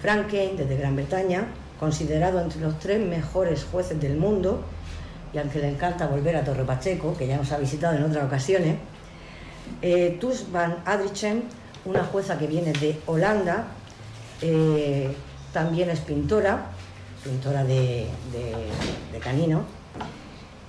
Frank 0.00 0.30
desde 0.30 0.76
Gran 0.76 0.96
Bretaña, 0.96 1.46
considerado 1.78 2.40
entre 2.40 2.60
los 2.60 2.78
tres 2.78 3.00
mejores 3.00 3.64
jueces 3.64 4.00
del 4.00 4.16
mundo 4.16 4.64
y 5.32 5.38
aunque 5.38 5.60
le 5.60 5.68
encanta 5.68 6.06
volver 6.06 6.36
a 6.36 6.44
Torre 6.44 6.64
Pacheco, 6.64 7.16
que 7.16 7.26
ya 7.26 7.36
nos 7.36 7.50
ha 7.52 7.58
visitado 7.58 7.96
en 7.96 8.04
otras 8.04 8.24
ocasiones, 8.24 8.76
eh, 9.80 10.16
Tus 10.20 10.50
van 10.52 10.76
Adrichem, 10.84 11.42
una 11.84 12.04
jueza 12.04 12.38
que 12.38 12.46
viene 12.46 12.72
de 12.72 13.00
Holanda, 13.06 13.66
eh, 14.40 15.14
también 15.52 15.90
es 15.90 16.00
pintora, 16.00 16.66
pintora 17.24 17.64
de, 17.64 18.06
canino, 19.22 19.62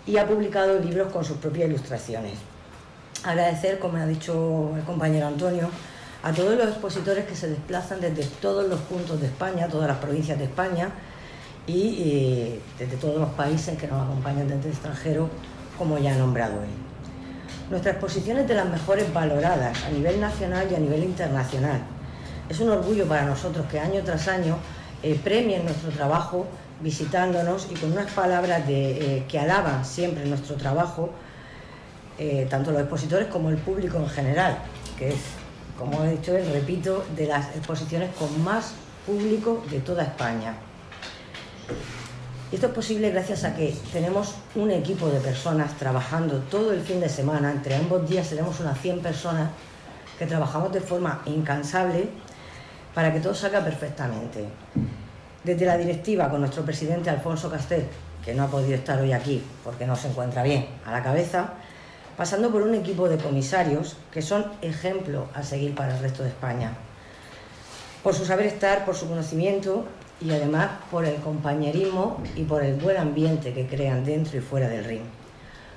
y 0.06 0.18
ha 0.18 0.28
publicado 0.28 0.80
libros 0.80 1.12
con 1.12 1.24
sus 1.24 1.38
propias 1.38 1.70
ilustraciones. 1.70 2.34
Agradecer, 3.24 3.80
como 3.80 3.98
ha 3.98 4.06
dicho 4.06 4.72
el 4.76 4.84
compañero 4.84 5.28
Antonio, 5.28 5.70
a 6.24 6.32
todos 6.32 6.58
los 6.58 6.68
expositores 6.68 7.26
que 7.26 7.36
se 7.36 7.50
desplazan 7.50 8.02
desde 8.02 8.24
todos 8.42 8.68
los 8.68 8.80
puntos 8.82 9.20
de 9.20 9.28
España, 9.28 9.68
todas 9.68 9.88
las 9.88 9.98
provincias 9.98 10.38
de 10.38 10.46
España, 10.46 10.90
y 11.66 12.60
desde 12.78 12.98
todos 12.98 13.20
los 13.20 13.30
países 13.32 13.78
que 13.78 13.88
nos 13.88 14.04
acompañan 14.04 14.48
desde 14.48 14.64
el 14.64 14.74
extranjero, 14.74 15.30
como 15.78 15.98
ya 15.98 16.14
ha 16.14 16.18
nombrado 16.18 16.62
él. 16.64 16.70
Nuestra 17.70 17.92
exposición 17.92 18.38
es 18.40 18.48
de 18.48 18.56
las 18.56 18.68
mejores 18.68 19.12
valoradas 19.14 19.84
a 19.86 19.90
nivel 19.90 20.20
nacional 20.20 20.68
y 20.70 20.76
a 20.76 20.80
nivel 20.80 21.04
internacional. 21.04 21.82
Es 22.50 22.60
un 22.60 22.70
orgullo 22.70 23.08
para 23.08 23.26
nosotros 23.26 23.66
que 23.72 23.80
año 23.80 24.02
tras 24.04 24.28
año 24.28 24.58
eh, 25.02 25.20
premien 25.24 25.64
nuestro 25.64 25.90
trabajo 25.92 26.46
visitándonos 26.84 27.70
y 27.72 27.76
con 27.76 27.94
unas 27.94 28.12
palabras 28.12 28.64
eh, 28.68 29.24
que 29.28 29.40
alaban 29.40 29.86
siempre 29.86 30.26
nuestro 30.26 30.56
trabajo, 30.56 31.10
eh, 32.20 32.46
tanto 32.50 32.72
los 32.72 32.82
expositores 32.82 33.28
como 33.30 33.50
el 33.50 33.58
público 33.58 33.98
en 33.98 34.10
general, 34.10 34.58
que 35.00 35.10
es, 35.10 35.20
como 35.80 36.04
he 36.04 36.12
dicho, 36.12 36.34
repito, 36.52 37.06
de 37.16 37.28
las 37.28 37.56
exposiciones 37.56 38.14
con 38.16 38.44
más 38.44 38.74
público 39.06 39.64
de 39.72 39.80
toda 39.80 40.04
España. 40.04 40.56
Y 42.52 42.56
esto 42.56 42.68
es 42.68 42.74
posible 42.74 43.10
gracias 43.10 43.46
a 43.46 43.56
que 43.56 43.74
tenemos 43.92 44.36
un 44.54 44.70
equipo 44.70 45.08
de 45.08 45.20
personas 45.20 45.76
trabajando 45.78 46.40
todo 46.52 46.72
el 46.72 46.82
fin 46.82 47.00
de 47.00 47.10
semana. 47.10 47.50
Entre 47.50 47.76
ambos 47.76 48.08
días 48.08 48.30
tenemos 48.30 48.60
unas 48.60 48.80
100 48.80 49.00
personas 49.00 49.50
que 50.20 50.28
trabajamos 50.28 50.72
de 50.72 50.82
forma 50.82 51.24
incansable 51.26 52.10
para 52.94 53.12
que 53.12 53.20
todo 53.22 53.34
salga 53.34 53.64
perfectamente. 53.64 54.46
Desde 55.44 55.66
la 55.66 55.78
directiva 55.78 56.30
con 56.30 56.40
nuestro 56.40 56.64
presidente 56.64 57.10
Alfonso 57.10 57.52
Castel, 57.52 57.86
que 58.24 58.34
no 58.34 58.44
ha 58.44 58.48
podido 58.48 58.76
estar 58.76 59.00
hoy 59.02 59.12
aquí 59.12 59.44
porque 59.66 59.86
no 59.86 59.96
se 59.98 60.08
encuentra 60.08 60.42
bien 60.42 60.68
a 60.86 60.92
la 60.94 61.04
cabeza, 61.04 61.56
pasando 62.16 62.50
por 62.50 62.62
un 62.62 62.74
equipo 62.76 63.10
de 63.10 63.18
comisarios 63.18 63.98
que 64.12 64.22
son 64.22 64.46
ejemplo 64.62 65.28
a 65.34 65.44
seguir 65.44 65.76
para 65.76 65.96
el 65.96 66.02
resto 66.02 66.24
de 66.24 66.30
España. 66.30 66.72
Por 68.04 68.14
su 68.14 68.26
saber 68.26 68.46
estar, 68.46 68.86
por 68.86 68.96
su 68.96 69.10
conocimiento 69.10 69.86
y 70.22 70.32
además 70.32 70.70
por 70.90 71.04
el 71.04 71.16
compañerismo 71.16 72.24
y 72.36 72.44
por 72.44 72.64
el 72.64 72.76
buen 72.76 72.96
ambiente 72.96 73.54
que 73.54 73.68
crean 73.68 74.06
dentro 74.06 74.38
y 74.38 74.42
fuera 74.42 74.70
del 74.70 74.86
ring. 74.86 75.04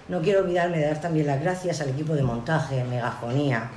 No 0.09 0.21
quiero 0.21 0.43
olvidarme 0.43 0.79
de 0.79 0.87
dar 0.87 1.01
también 1.01 1.27
las 1.27 1.41
gracias 1.41 1.81
al 1.81 1.89
equipo 1.89 2.15
de 2.15 2.23
montaje, 2.23 2.85
megafonía, 2.85 3.69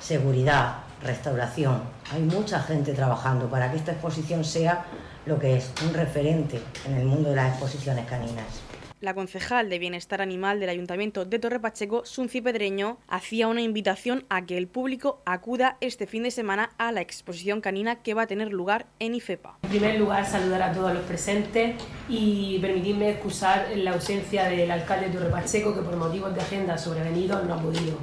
seguridad, 0.00 0.79
restauración. 1.02 1.82
Hay 2.12 2.22
mucha 2.22 2.60
gente 2.60 2.92
trabajando 2.92 3.48
para 3.48 3.70
que 3.70 3.76
esta 3.76 3.92
exposición 3.92 4.44
sea 4.44 4.84
lo 5.26 5.38
que 5.38 5.56
es, 5.56 5.72
un 5.86 5.94
referente 5.94 6.60
en 6.86 6.96
el 6.96 7.06
mundo 7.06 7.30
de 7.30 7.36
las 7.36 7.50
exposiciones 7.50 8.06
caninas. 8.06 8.62
La 9.00 9.14
concejal 9.14 9.70
de 9.70 9.78
Bienestar 9.78 10.20
Animal 10.20 10.60
del 10.60 10.68
Ayuntamiento 10.68 11.24
de 11.24 11.38
Torre 11.38 11.58
Pacheco, 11.58 12.04
Sunci 12.04 12.42
Pedreño, 12.42 12.98
hacía 13.08 13.48
una 13.48 13.62
invitación 13.62 14.26
a 14.28 14.44
que 14.44 14.58
el 14.58 14.68
público 14.68 15.22
acuda 15.24 15.78
este 15.80 16.06
fin 16.06 16.24
de 16.24 16.30
semana 16.30 16.72
a 16.76 16.92
la 16.92 17.00
exposición 17.00 17.62
canina 17.62 18.02
que 18.02 18.12
va 18.12 18.22
a 18.22 18.26
tener 18.26 18.52
lugar 18.52 18.84
en 18.98 19.14
IFEPA. 19.14 19.56
En 19.62 19.70
primer 19.70 19.98
lugar, 19.98 20.26
saludar 20.26 20.60
a 20.60 20.72
todos 20.72 20.92
los 20.92 21.02
presentes 21.04 21.82
y 22.10 22.58
permitirme 22.58 23.08
excusar 23.08 23.68
la 23.74 23.92
ausencia 23.92 24.44
del 24.50 24.70
alcalde 24.70 25.06
de 25.06 25.14
Torre 25.16 25.30
Pacheco, 25.30 25.74
que 25.74 25.80
por 25.80 25.96
motivos 25.96 26.34
de 26.34 26.42
agenda 26.42 26.76
sobrevenidos 26.76 27.42
no 27.44 27.54
ha 27.54 27.62
podido 27.62 27.96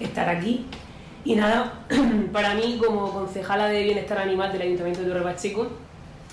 estar 0.00 0.28
aquí. 0.28 0.66
Y 1.24 1.34
nada, 1.34 1.84
para 2.32 2.54
mí 2.54 2.80
como 2.84 3.12
concejala 3.12 3.68
de 3.68 3.82
Bienestar 3.84 4.18
Animal 4.18 4.52
del 4.52 4.62
Ayuntamiento 4.62 5.02
de 5.02 5.08
Torre 5.08 5.22
Pacheco, 5.22 5.68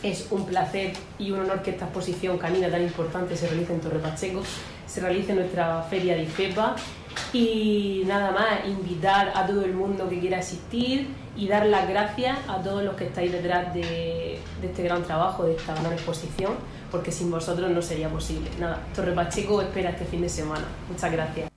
es 0.03 0.27
un 0.31 0.45
placer 0.45 0.93
y 1.17 1.31
un 1.31 1.39
honor 1.39 1.61
que 1.61 1.71
esta 1.71 1.85
exposición 1.85 2.37
canina 2.37 2.69
tan 2.69 2.83
importante 2.83 3.35
se 3.35 3.47
realice 3.47 3.73
en 3.73 3.81
Torre 3.81 3.99
Pacheco, 3.99 4.43
se 4.85 5.01
realice 5.01 5.31
en 5.31 5.39
nuestra 5.39 5.81
feria 5.83 6.15
de 6.15 6.23
IFEPA 6.23 6.75
y 7.33 8.03
nada 8.05 8.31
más 8.31 8.67
invitar 8.67 9.31
a 9.35 9.45
todo 9.45 9.65
el 9.65 9.73
mundo 9.73 10.07
que 10.07 10.19
quiera 10.19 10.39
asistir 10.39 11.07
y 11.35 11.47
dar 11.47 11.65
las 11.65 11.89
gracias 11.89 12.37
a 12.47 12.61
todos 12.61 12.83
los 12.83 12.95
que 12.95 13.05
estáis 13.05 13.31
detrás 13.31 13.73
de, 13.73 14.39
de 14.61 14.67
este 14.67 14.83
gran 14.83 15.03
trabajo, 15.03 15.43
de 15.43 15.55
esta 15.55 15.73
gran 15.75 15.93
exposición, 15.93 16.53
porque 16.91 17.11
sin 17.11 17.29
vosotros 17.29 17.69
no 17.71 17.81
sería 17.81 18.09
posible. 18.09 18.49
Nada, 18.59 18.81
Torre 18.95 19.13
Pacheco 19.13 19.61
espera 19.61 19.89
este 19.89 20.05
fin 20.05 20.21
de 20.21 20.29
semana. 20.29 20.65
Muchas 20.89 21.11
gracias. 21.11 21.56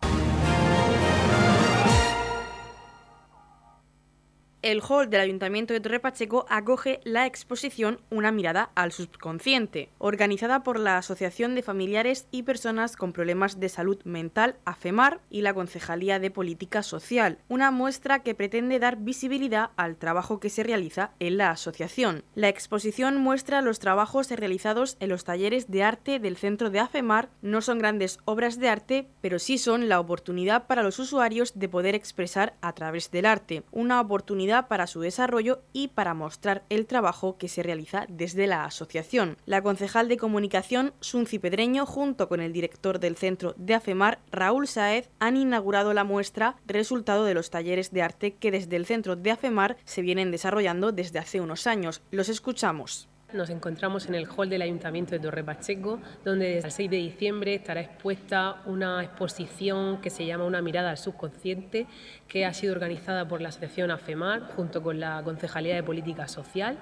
El 4.61 4.83
hall 4.87 5.09
del 5.09 5.21
Ayuntamiento 5.21 5.73
de 5.73 5.79
Torre 5.79 5.99
Pacheco 5.99 6.45
acoge 6.47 6.99
la 7.03 7.25
exposición 7.25 7.99
Una 8.11 8.31
mirada 8.31 8.69
al 8.75 8.91
subconsciente, 8.91 9.89
organizada 9.97 10.61
por 10.61 10.79
la 10.79 10.99
Asociación 10.99 11.55
de 11.55 11.63
Familiares 11.63 12.27
y 12.29 12.43
Personas 12.43 12.95
con 12.95 13.11
Problemas 13.11 13.59
de 13.59 13.69
Salud 13.69 13.97
Mental, 14.03 14.57
AFEMAR, 14.65 15.19
y 15.31 15.41
la 15.41 15.55
Concejalía 15.55 16.19
de 16.19 16.29
Política 16.29 16.83
Social, 16.83 17.39
una 17.49 17.71
muestra 17.71 18.19
que 18.19 18.35
pretende 18.35 18.77
dar 18.77 18.97
visibilidad 18.97 19.71
al 19.77 19.95
trabajo 19.95 20.39
que 20.39 20.51
se 20.51 20.61
realiza 20.61 21.09
en 21.17 21.37
la 21.37 21.49
asociación. 21.49 22.23
La 22.35 22.49
exposición 22.49 23.17
muestra 23.17 23.63
los 23.63 23.79
trabajos 23.79 24.29
realizados 24.29 24.95
en 24.99 25.09
los 25.09 25.23
talleres 25.23 25.71
de 25.71 25.81
arte 25.81 26.19
del 26.19 26.37
centro 26.37 26.69
de 26.69 26.81
AFEMAR. 26.81 27.29
No 27.41 27.61
son 27.61 27.79
grandes 27.79 28.19
obras 28.25 28.59
de 28.59 28.69
arte, 28.69 29.07
pero 29.21 29.39
sí 29.39 29.57
son 29.57 29.89
la 29.89 29.99
oportunidad 29.99 30.67
para 30.67 30.83
los 30.83 30.99
usuarios 30.99 31.57
de 31.57 31.67
poder 31.67 31.95
expresar 31.95 32.53
a 32.61 32.73
través 32.73 33.09
del 33.09 33.25
arte, 33.25 33.63
una 33.71 33.99
oportunidad 33.99 34.50
para 34.67 34.87
su 34.87 35.01
desarrollo 35.01 35.61
y 35.73 35.89
para 35.89 36.13
mostrar 36.13 36.63
el 36.69 36.85
trabajo 36.85 37.37
que 37.37 37.47
se 37.47 37.63
realiza 37.63 38.05
desde 38.09 38.47
la 38.47 38.65
asociación. 38.65 39.37
La 39.45 39.61
concejal 39.61 40.07
de 40.07 40.17
comunicación, 40.17 40.93
Sunci 40.99 41.39
Pedreño, 41.39 41.85
junto 41.85 42.27
con 42.27 42.41
el 42.41 42.53
director 42.53 42.99
del 42.99 43.15
centro 43.15 43.53
de 43.57 43.75
AFEMAR, 43.75 44.19
Raúl 44.31 44.67
Saez, 44.67 45.09
han 45.19 45.37
inaugurado 45.37 45.93
la 45.93 46.03
muestra 46.03 46.55
resultado 46.65 47.25
de 47.25 47.33
los 47.33 47.49
talleres 47.49 47.91
de 47.91 48.01
arte 48.01 48.33
que 48.35 48.51
desde 48.51 48.75
el 48.75 48.85
centro 48.85 49.15
de 49.15 49.31
AFEMAR 49.31 49.77
se 49.85 50.01
vienen 50.01 50.31
desarrollando 50.31 50.91
desde 50.91 51.19
hace 51.19 51.41
unos 51.41 51.67
años. 51.67 52.01
Los 52.11 52.29
escuchamos. 52.29 53.10
Nos 53.33 53.49
encontramos 53.49 54.07
en 54.07 54.15
el 54.15 54.27
hall 54.27 54.49
del 54.49 54.61
Ayuntamiento 54.61 55.11
de 55.11 55.19
Torre 55.19 55.41
Pacheco, 55.41 56.01
donde 56.25 56.55
desde 56.55 56.67
el 56.67 56.71
6 56.73 56.91
de 56.91 56.97
diciembre 56.97 57.55
estará 57.55 57.79
expuesta 57.79 58.61
una 58.65 59.01
exposición 59.01 60.01
que 60.01 60.09
se 60.09 60.25
llama 60.25 60.43
Una 60.43 60.61
mirada 60.61 60.89
al 60.89 60.97
subconsciente, 60.97 61.87
que 62.27 62.45
ha 62.45 62.53
sido 62.53 62.73
organizada 62.73 63.25
por 63.25 63.39
la 63.39 63.49
Asociación 63.49 63.89
AFEMAR 63.89 64.53
junto 64.55 64.83
con 64.83 64.99
la 64.99 65.21
Concejalía 65.23 65.75
de 65.75 65.83
Política 65.83 66.27
Social. 66.27 66.77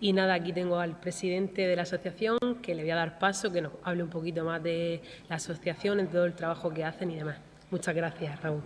Y 0.00 0.12
nada, 0.12 0.34
aquí 0.34 0.52
tengo 0.52 0.78
al 0.78 1.00
presidente 1.00 1.66
de 1.66 1.74
la 1.74 1.82
asociación 1.82 2.38
que 2.62 2.76
le 2.76 2.82
voy 2.82 2.92
a 2.92 2.96
dar 2.96 3.18
paso, 3.18 3.50
que 3.50 3.60
nos 3.60 3.72
hable 3.82 4.04
un 4.04 4.10
poquito 4.10 4.44
más 4.44 4.62
de 4.62 5.02
la 5.28 5.36
asociación, 5.36 5.98
de 5.98 6.06
todo 6.06 6.26
el 6.26 6.34
trabajo 6.34 6.72
que 6.72 6.84
hacen 6.84 7.10
y 7.10 7.16
demás. 7.16 7.38
Muchas 7.72 7.96
gracias, 7.96 8.40
Raúl. 8.40 8.62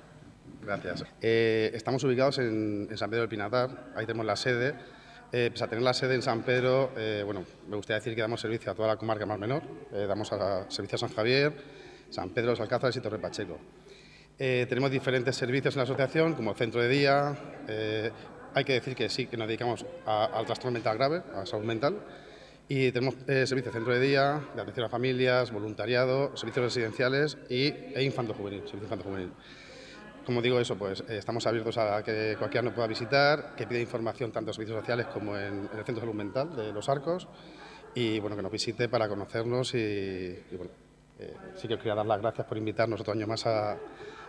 Gracias. 0.62 1.04
Eh, 1.22 1.70
estamos 1.72 2.04
ubicados 2.04 2.38
en, 2.38 2.88
en 2.90 2.98
San 2.98 3.08
Pedro 3.08 3.22
del 3.22 3.30
Pinatar, 3.30 3.70
ahí 3.96 4.04
tenemos 4.04 4.26
la 4.26 4.36
sede 4.36 4.74
eh, 5.34 5.48
pues 5.50 5.62
a 5.62 5.66
tener 5.66 5.82
la 5.82 5.94
sede 5.94 6.14
en 6.14 6.20
San 6.20 6.42
Pedro, 6.42 6.92
eh, 6.94 7.22
bueno, 7.24 7.42
me 7.66 7.76
gustaría 7.76 8.00
decir 8.00 8.14
que 8.14 8.20
damos 8.20 8.38
servicio 8.38 8.70
a 8.70 8.74
toda 8.74 8.88
la 8.88 8.96
comarca 8.98 9.24
más 9.24 9.38
menor, 9.38 9.62
eh, 9.90 10.04
damos 10.06 10.30
a, 10.30 10.70
servicio 10.70 10.96
a 10.96 10.98
San 10.98 11.08
Javier, 11.08 11.54
San 12.10 12.28
Pedro, 12.30 12.50
Los 12.50 12.60
Alcázares 12.60 12.94
y 12.96 13.00
Torre 13.00 13.18
Pacheco. 13.18 13.58
tenemos 14.36 14.90
diferentes 14.90 15.34
servicios 15.34 15.74
en 15.74 15.78
la 15.78 15.84
asociación, 15.84 16.34
como 16.34 16.52
centro 16.52 16.82
de 16.82 16.88
día. 16.88 17.34
hay 18.52 18.64
que 18.64 18.74
decir 18.74 18.94
que 18.94 19.08
sí, 19.08 19.26
que 19.26 19.38
nos 19.38 19.46
dedicamos 19.48 19.86
al 20.04 20.44
trastorno 20.44 20.72
mental 20.72 20.98
grave, 20.98 21.22
a 21.34 21.38
la 21.38 21.46
salud 21.46 21.64
mental. 21.64 21.98
Y 22.68 22.92
tenemos 22.92 23.14
servicios 23.24 23.64
de 23.66 23.72
centro 23.72 23.94
de 23.94 24.00
día, 24.00 24.42
de 24.54 24.60
atención 24.60 24.84
a 24.84 24.90
familias, 24.90 25.50
voluntariado, 25.50 26.36
servicios 26.36 26.66
residenciales 26.66 27.38
y, 27.48 27.68
e 27.68 28.02
infanto 28.02 28.34
juvenil, 28.34 28.60
servicio 28.60 28.84
infanto 28.84 29.04
juvenil. 29.04 29.32
Como 30.24 30.40
digo 30.40 30.60
eso, 30.60 30.76
pues 30.76 31.00
eh, 31.08 31.18
estamos 31.18 31.46
abiertos 31.46 31.78
a 31.78 32.02
que 32.02 32.36
cualquiera 32.38 32.62
nos 32.62 32.74
pueda 32.74 32.86
visitar, 32.86 33.54
que 33.56 33.66
pida 33.66 33.80
información 33.80 34.30
tanto 34.30 34.50
en 34.50 34.54
servicios 34.54 34.78
sociales 34.78 35.06
como 35.06 35.36
en, 35.36 35.68
el 35.72 35.84
Centro 35.84 35.94
de 35.94 36.00
Salud 36.00 36.14
Mental 36.14 36.54
de 36.54 36.72
Los 36.72 36.88
Arcos 36.88 37.26
y 37.94 38.20
bueno, 38.20 38.36
que 38.36 38.42
nos 38.42 38.52
visite 38.52 38.88
para 38.88 39.08
conocernos 39.08 39.74
y, 39.74 40.38
bueno, 40.56 40.70
eh, 41.18 41.34
sí 41.56 41.66
que 41.66 41.74
os 41.74 41.80
quería 41.80 41.94
dar 41.94 42.06
las 42.06 42.20
gracias 42.20 42.46
por 42.46 42.56
invitarnos 42.56 43.00
otro 43.00 43.12
año 43.12 43.26
más 43.26 43.46
a, 43.46 43.76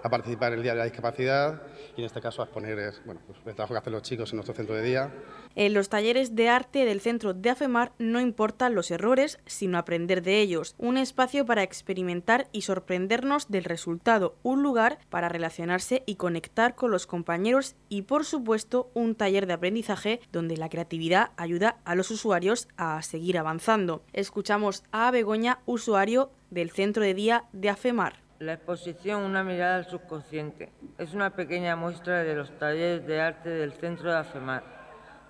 a 0.04 0.10
participar 0.10 0.52
en 0.52 0.60
el 0.60 0.64
Día 0.64 0.74
de 0.74 0.80
la 0.80 0.84
Discapacidad 0.84 1.62
y 1.96 2.02
en 2.02 2.06
este 2.06 2.20
caso 2.22 2.42
a 2.42 2.46
exponer 2.46 2.94
bueno, 3.06 3.22
pues, 3.26 3.40
el 3.46 3.56
trabajo 3.56 3.74
que 3.74 3.80
hacen 3.80 3.94
los 3.94 4.02
chicos 4.02 4.32
en 4.32 4.38
nuestro 4.38 4.54
centro 4.54 4.76
de 4.76 4.84
día. 4.84 5.12
En 5.56 5.74
los 5.74 5.88
talleres 5.88 6.36
de 6.36 6.50
arte 6.50 6.84
del 6.84 7.00
centro 7.00 7.34
de 7.34 7.50
AFEMAR 7.50 7.94
no 8.00 8.20
importan 8.20 8.76
los 8.76 8.92
errores, 8.92 9.40
sino 9.46 9.78
aprender 9.78 10.22
de 10.22 10.42
ellos. 10.42 10.76
Un 10.78 10.98
espacio 10.98 11.46
para 11.46 11.64
experimentar 11.64 12.48
y 12.52 12.64
sorprendernos 12.64 13.50
del 13.50 13.64
resultado, 13.64 14.36
un 14.44 14.62
lugar 14.62 15.00
para 15.10 15.30
relacionarse 15.30 16.04
y 16.06 16.16
conectar 16.16 16.76
con 16.76 16.92
los 16.92 17.08
compañeros 17.08 17.76
y, 17.88 18.02
por 18.02 18.26
supuesto, 18.26 18.90
un 18.94 19.16
taller 19.16 19.48
de 19.48 19.54
aprendizaje 19.54 20.20
donde 20.34 20.58
la 20.58 20.70
creatividad 20.70 21.32
ayuda 21.38 21.78
a 21.86 21.96
los 21.96 22.12
usuarios 22.12 22.68
a 22.76 23.02
seguir 23.04 23.38
avanzando. 23.38 24.04
Escuchamos 24.12 24.84
a 24.92 25.12
Begoña, 25.12 25.60
usuario 25.66 26.32
del 26.50 26.72
centro 26.72 27.04
de 27.04 27.14
día 27.14 27.46
de 27.54 27.70
AFEMAR. 27.70 28.23
La 28.40 28.54
exposición 28.54 29.22
Una 29.22 29.44
mirada 29.44 29.76
al 29.76 29.86
subconsciente 29.86 30.72
es 30.98 31.14
una 31.14 31.30
pequeña 31.30 31.76
muestra 31.76 32.24
de 32.24 32.36
los 32.36 32.58
talleres 32.58 33.06
de 33.06 33.22
arte 33.22 33.50
del 33.50 33.74
centro 33.74 34.12
de 34.12 34.18
AFEMAR. 34.18 34.64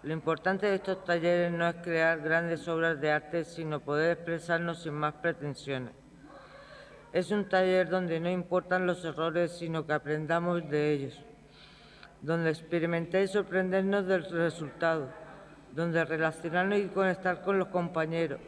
Lo 0.03 0.13
importante 0.13 0.67
de 0.67 0.75
estos 0.75 1.03
talleres 1.03 1.51
no 1.51 1.67
es 1.67 1.75
crear 1.83 2.21
grandes 2.21 2.65
obras 2.67 2.99
de 3.01 3.11
arte, 3.11 3.43
sino 3.43 3.81
poder 3.81 4.11
expresarnos 4.11 4.83
sin 4.83 4.93
más 4.93 5.15
pretensiones. 5.15 5.93
Es 7.11 7.29
un 7.29 7.47
taller 7.49 7.89
donde 7.89 8.21
no 8.21 8.29
importan 8.29 8.87
los 8.87 9.03
errores, 9.03 9.51
sino 9.51 9.85
que 9.85 9.93
aprendamos 9.93 10.67
de 10.69 10.93
ellos, 10.93 11.21
donde 12.21 12.51
experimentar 12.51 13.21
y 13.21 13.27
sorprendernos 13.27 14.07
del 14.07 14.23
resultado, 14.31 15.09
donde 15.73 16.05
relacionarnos 16.05 16.79
y 16.79 16.87
conectar 16.87 17.41
con 17.41 17.59
los 17.59 17.67
compañeros, 17.67 18.39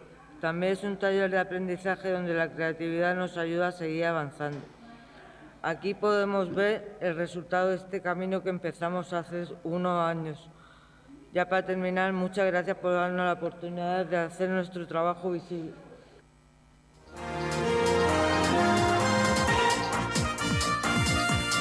también 0.41 0.73
es 0.73 0.83
un 0.83 0.97
taller 0.97 1.29
de 1.29 1.39
aprendizaje 1.39 2.11
donde 2.11 2.33
la 2.33 2.49
creatividad 2.49 3.15
nos 3.15 3.37
ayuda 3.37 3.69
a 3.69 3.71
seguir 3.71 4.05
avanzando. 4.05 4.59
Aquí 5.61 5.93
podemos 5.93 6.53
ver 6.53 6.97
el 7.01 7.15
resultado 7.15 7.69
de 7.69 7.77
este 7.77 8.01
camino 8.01 8.43
que 8.43 8.49
empezamos 8.49 9.11
hace 9.13 9.47
unos 9.63 10.07
años. 10.07 10.49
Ya 11.33 11.49
para 11.49 11.65
terminar, 11.65 12.13
muchas 12.13 12.45
gracias 12.45 12.77
por 12.77 12.93
darnos 12.93 13.25
la 13.25 13.33
oportunidad 13.33 14.05
de 14.05 14.17
hacer 14.17 14.49
nuestro 14.49 14.85
trabajo 14.87 15.31
visible. 15.31 15.73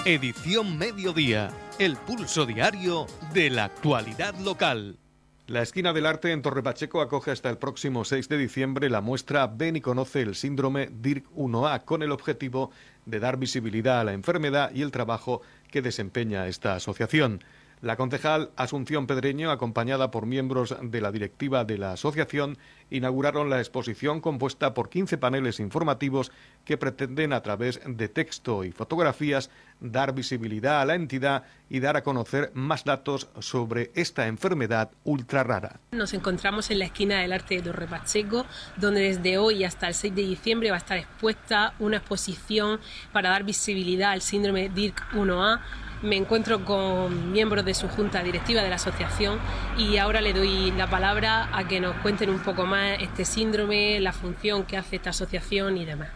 Edición 0.05 0.77
Mediodía, 0.77 1.49
el 1.79 1.97
pulso 1.97 2.45
diario 2.45 3.07
de 3.33 3.49
la 3.49 3.65
actualidad 3.65 4.35
local. 4.35 4.99
La 5.47 5.61
Esquina 5.61 5.93
del 5.93 6.07
Arte 6.07 6.33
en 6.33 6.41
Torre 6.41 6.63
Pacheco 6.63 7.03
acoge 7.03 7.31
hasta 7.31 7.51
el 7.51 7.59
próximo 7.59 8.07
6 8.07 8.31
de 8.31 8.39
diciembre 8.39 8.89
la 8.89 9.03
muestra 9.03 9.47
Ven 9.47 9.77
y 9.77 9.83
conoce 9.83 10.23
el 10.23 10.37
síndrome 10.37 10.89
DIRC 10.91 11.27
1A 11.35 11.85
con 11.85 12.03
el 12.03 12.13
objetivo 12.13 12.71
de 13.05 13.21
dar 13.21 13.37
visibilidad 13.37 14.01
a 14.01 14.05
la 14.05 14.15
enfermedad 14.15 14.71
y 14.75 14.81
el 14.81 14.91
trabajo 14.91 15.43
que 15.71 15.83
desempeña 15.83 16.47
esta 16.47 16.77
asociación. 16.77 17.45
La 17.85 17.97
concejal 17.97 18.49
Asunción 18.57 19.07
Pedreño, 19.07 19.51
acompañada 19.51 20.11
por 20.11 20.25
miembros 20.25 20.75
de 20.81 21.03
la 21.03 21.13
directiva 21.13 21.67
de 21.67 21.77
la 21.77 21.93
asociación, 21.93 22.57
inauguraron 22.89 23.51
la 23.51 23.59
exposición 23.59 24.23
compuesta 24.23 24.73
por 24.73 24.89
15 24.89 25.19
paneles 25.19 25.61
informativos 25.61 26.33
que 26.65 26.79
pretenden, 26.79 27.35
a 27.35 27.43
través 27.43 27.83
de 27.87 28.09
texto 28.09 28.65
y 28.65 28.73
fotografías, 28.73 29.51
dar 29.81 30.15
visibilidad 30.15 30.81
a 30.81 30.87
la 30.87 30.95
entidad 30.95 31.45
y 31.69 31.81
dar 31.81 31.99
a 31.99 32.03
conocer 32.03 32.53
más 32.55 32.85
datos 32.85 33.29
sobre 33.41 33.91
esta 33.95 34.29
enfermedad 34.29 34.91
ultra 35.05 35.43
rara. 35.43 35.79
Nos 35.93 36.15
encontramos 36.15 36.71
en 36.71 36.79
la 36.79 36.87
esquina 36.87 37.21
del 37.21 37.35
arte 37.35 37.57
de 37.57 37.63
Torre 37.65 37.87
Pacheco, 37.87 38.47
donde 38.79 39.03
desde 39.03 39.37
hoy 39.37 39.63
hasta 39.63 39.89
el 39.89 39.95
6 39.95 40.15
de 40.15 40.23
diciembre 40.23 40.71
va 40.71 40.77
a 40.77 40.79
estar 40.79 40.97
expuesta 40.97 41.75
una 41.79 41.99
exposición 41.99 42.81
para 43.13 43.29
dar 43.29 43.45
visibilidad 43.45 44.13
al 44.13 44.23
síndrome 44.23 44.71
DIRC 44.71 45.13
1A 45.13 45.61
me 46.05 46.17
encuentro 46.17 46.65
con 46.65 47.33
miembros 47.33 47.65
de 47.65 47.73
su 47.75 47.89
junta 47.89 48.23
directiva 48.23 48.63
de 48.63 48.69
la 48.69 48.77
asociación 48.77 49.39
y 49.79 49.97
ahora 49.97 50.21
le 50.21 50.35
doy 50.35 50.71
la 50.73 50.89
palabra 50.89 51.49
a 51.57 51.67
que 51.67 51.81
nos 51.81 51.97
cuenten 51.97 52.29
un 52.29 52.41
poco 52.41 52.67
más 52.67 53.01
este 53.01 53.25
síndrome, 53.25 53.99
la 54.01 54.13
función 54.13 54.65
que 54.65 54.77
hace 54.77 54.97
esta 54.97 55.11
asociación 55.11 55.79
y 55.79 55.85
demás. 55.87 56.11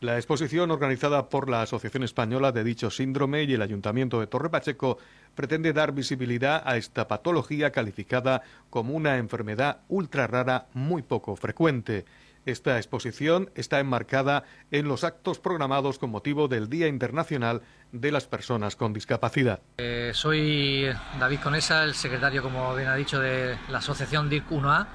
La 0.00 0.16
exposición 0.16 0.70
organizada 0.70 1.28
por 1.28 1.48
la 1.48 1.62
Asociación 1.62 2.02
Española 2.02 2.52
de 2.52 2.62
dicho 2.62 2.90
síndrome 2.90 3.44
y 3.44 3.54
el 3.54 3.62
Ayuntamiento 3.62 4.20
de 4.20 4.26
Torre 4.26 4.50
Pacheco 4.50 4.98
pretende 5.34 5.72
dar 5.72 5.92
visibilidad 5.92 6.62
a 6.64 6.76
esta 6.76 7.08
patología 7.08 7.72
calificada 7.72 8.42
como 8.70 8.94
una 8.94 9.16
enfermedad 9.16 9.78
ultra 9.88 10.26
rara 10.26 10.66
muy 10.74 11.02
poco 11.02 11.36
frecuente. 11.36 12.04
Esta 12.46 12.76
exposición 12.76 13.50
está 13.54 13.80
enmarcada 13.80 14.44
en 14.70 14.86
los 14.86 15.02
actos 15.02 15.38
programados 15.38 15.98
con 15.98 16.10
motivo 16.10 16.46
del 16.46 16.68
Día 16.68 16.88
Internacional 16.88 17.62
de 17.90 18.12
las 18.12 18.26
Personas 18.26 18.76
con 18.76 18.92
Discapacidad. 18.92 19.60
Eh, 19.78 20.10
soy 20.12 20.86
David 21.18 21.40
Conesa, 21.40 21.84
el 21.84 21.94
secretario, 21.94 22.42
como 22.42 22.74
bien 22.74 22.88
ha 22.88 22.96
dicho, 22.96 23.18
de 23.18 23.56
la 23.70 23.78
asociación 23.78 24.28
DIRC 24.28 24.50
1A. 24.50 24.86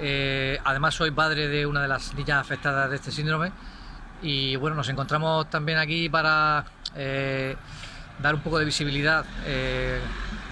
Eh, 0.00 0.58
además, 0.64 0.94
soy 0.94 1.10
padre 1.10 1.48
de 1.48 1.66
una 1.66 1.82
de 1.82 1.88
las 1.88 2.14
niñas 2.14 2.40
afectadas 2.40 2.88
de 2.88 2.96
este 2.96 3.10
síndrome. 3.10 3.52
Y 4.22 4.56
bueno, 4.56 4.74
nos 4.74 4.88
encontramos 4.88 5.50
también 5.50 5.76
aquí 5.76 6.08
para 6.08 6.64
eh, 6.96 7.54
dar 8.22 8.34
un 8.34 8.40
poco 8.40 8.58
de 8.58 8.64
visibilidad, 8.64 9.26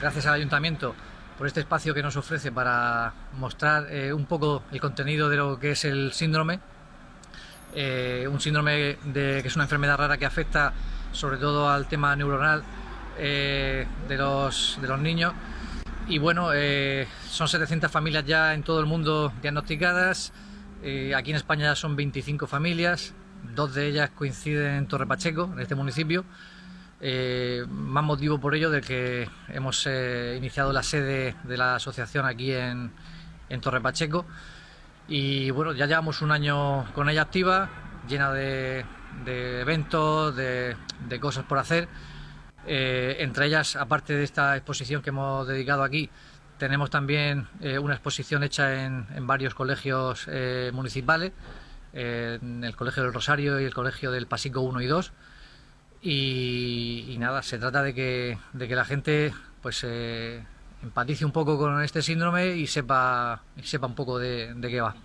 gracias 0.00 0.26
al 0.26 0.34
ayuntamiento, 0.34 0.94
por 1.40 1.46
este 1.46 1.60
espacio 1.60 1.94
que 1.94 2.02
nos 2.02 2.16
ofrece 2.16 2.52
para 2.52 3.14
mostrar 3.38 3.90
eh, 3.90 4.12
un 4.12 4.26
poco 4.26 4.62
el 4.72 4.78
contenido 4.78 5.30
de 5.30 5.38
lo 5.38 5.58
que 5.58 5.70
es 5.70 5.86
el 5.86 6.12
síndrome. 6.12 6.60
Eh, 7.74 8.28
un 8.30 8.38
síndrome 8.42 8.98
de, 9.04 9.38
que 9.40 9.48
es 9.48 9.54
una 9.54 9.64
enfermedad 9.64 9.96
rara 9.96 10.18
que 10.18 10.26
afecta 10.26 10.74
sobre 11.12 11.38
todo 11.38 11.70
al 11.70 11.88
tema 11.88 12.14
neuronal 12.14 12.62
eh, 13.16 13.86
de, 14.06 14.16
los, 14.18 14.78
de 14.82 14.88
los 14.88 15.00
niños. 15.00 15.32
Y 16.08 16.18
bueno, 16.18 16.50
son 17.30 17.48
700 17.48 17.90
familias 17.90 18.26
ya 18.26 18.52
en 18.52 18.62
todo 18.62 18.78
el 18.78 18.84
mundo 18.84 19.32
diagnosticadas. 19.40 20.34
aquí 21.16 21.30
en 21.30 21.36
España 21.36 21.70
ya 21.70 21.74
son 21.74 21.96
25 21.96 22.48
familias, 22.48 23.14
dos 23.54 23.74
de 23.74 23.86
ellas 23.86 24.10
coinciden 24.14 24.74
en 24.74 24.86
Torre 24.88 25.06
Pacheco, 25.06 25.48
en 25.54 25.60
este 25.60 25.74
municipio. 25.74 26.26
Eh, 27.02 27.64
más 27.70 28.04
motivo 28.04 28.38
por 28.38 28.54
ello 28.54 28.68
de 28.70 28.82
que 28.82 29.26
hemos 29.48 29.86
eh, 29.86 30.34
iniciado 30.36 30.70
la 30.70 30.82
sede 30.82 31.34
de 31.44 31.56
la 31.56 31.76
asociación 31.76 32.26
aquí 32.26 32.52
en, 32.52 32.92
Torre 33.62 33.80
Pacheco 33.80 34.26
y 35.08 35.50
bueno, 35.50 35.72
ya 35.72 35.86
llevamos 35.86 36.22
un 36.22 36.30
año 36.30 36.84
con 36.94 37.08
ella 37.08 37.22
activa, 37.22 37.68
llena 38.06 38.32
de, 38.32 38.84
eventos, 39.26 40.36
de, 40.36 40.76
cosas 41.20 41.44
por 41.44 41.58
hacer 41.58 41.88
Eh, 42.66 43.16
entre 43.20 43.46
ellas, 43.46 43.74
aparte 43.76 44.14
de 44.14 44.22
esta 44.22 44.54
exposición 44.56 45.02
que 45.02 45.10
hemos 45.10 45.48
dedicado 45.48 45.82
aquí, 45.82 46.10
tenemos 46.58 46.90
también 46.90 47.48
una 47.82 47.94
exposición 47.94 48.42
hecha 48.42 48.84
en, 48.84 49.26
varios 49.26 49.54
colegios 49.54 50.28
municipales, 50.72 51.32
en 51.94 52.62
el 52.62 52.76
Colegio 52.76 53.02
del 53.02 53.14
Rosario 53.14 53.58
y 53.58 53.64
el 53.64 53.72
Colegio 53.72 54.10
del 54.12 54.26
Pasico 54.26 54.60
1 54.60 54.82
y 54.82 54.86
2. 54.86 55.12
Y, 56.02 57.16
nada, 57.18 57.42
se 57.42 57.58
trata 57.58 57.82
de 57.82 57.94
que, 57.94 58.38
de 58.52 58.68
que 58.68 58.74
la 58.74 58.84
gente 58.84 59.32
pues 59.60 59.84
empatice 60.82 61.24
un 61.26 61.32
poco 61.32 61.58
con 61.58 61.82
este 61.82 62.00
síndrome 62.00 62.56
y 62.56 62.66
sepa, 62.66 63.42
sepa 63.62 63.86
un 63.86 63.94
poco 63.94 64.18
de 64.18 64.54
qué 64.62 64.80
va. 64.80 64.96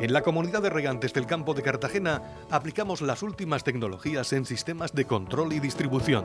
En 0.00 0.14
la 0.14 0.22
comunidad 0.22 0.62
de 0.62 0.70
regantes 0.70 1.12
del 1.12 1.26
campo 1.26 1.52
de 1.52 1.62
Cartagena 1.62 2.22
aplicamos 2.50 3.02
las 3.02 3.22
últimas 3.22 3.64
tecnologías 3.64 4.32
en 4.32 4.46
sistemas 4.46 4.94
de 4.94 5.04
control 5.04 5.52
y 5.52 5.60
distribución, 5.60 6.24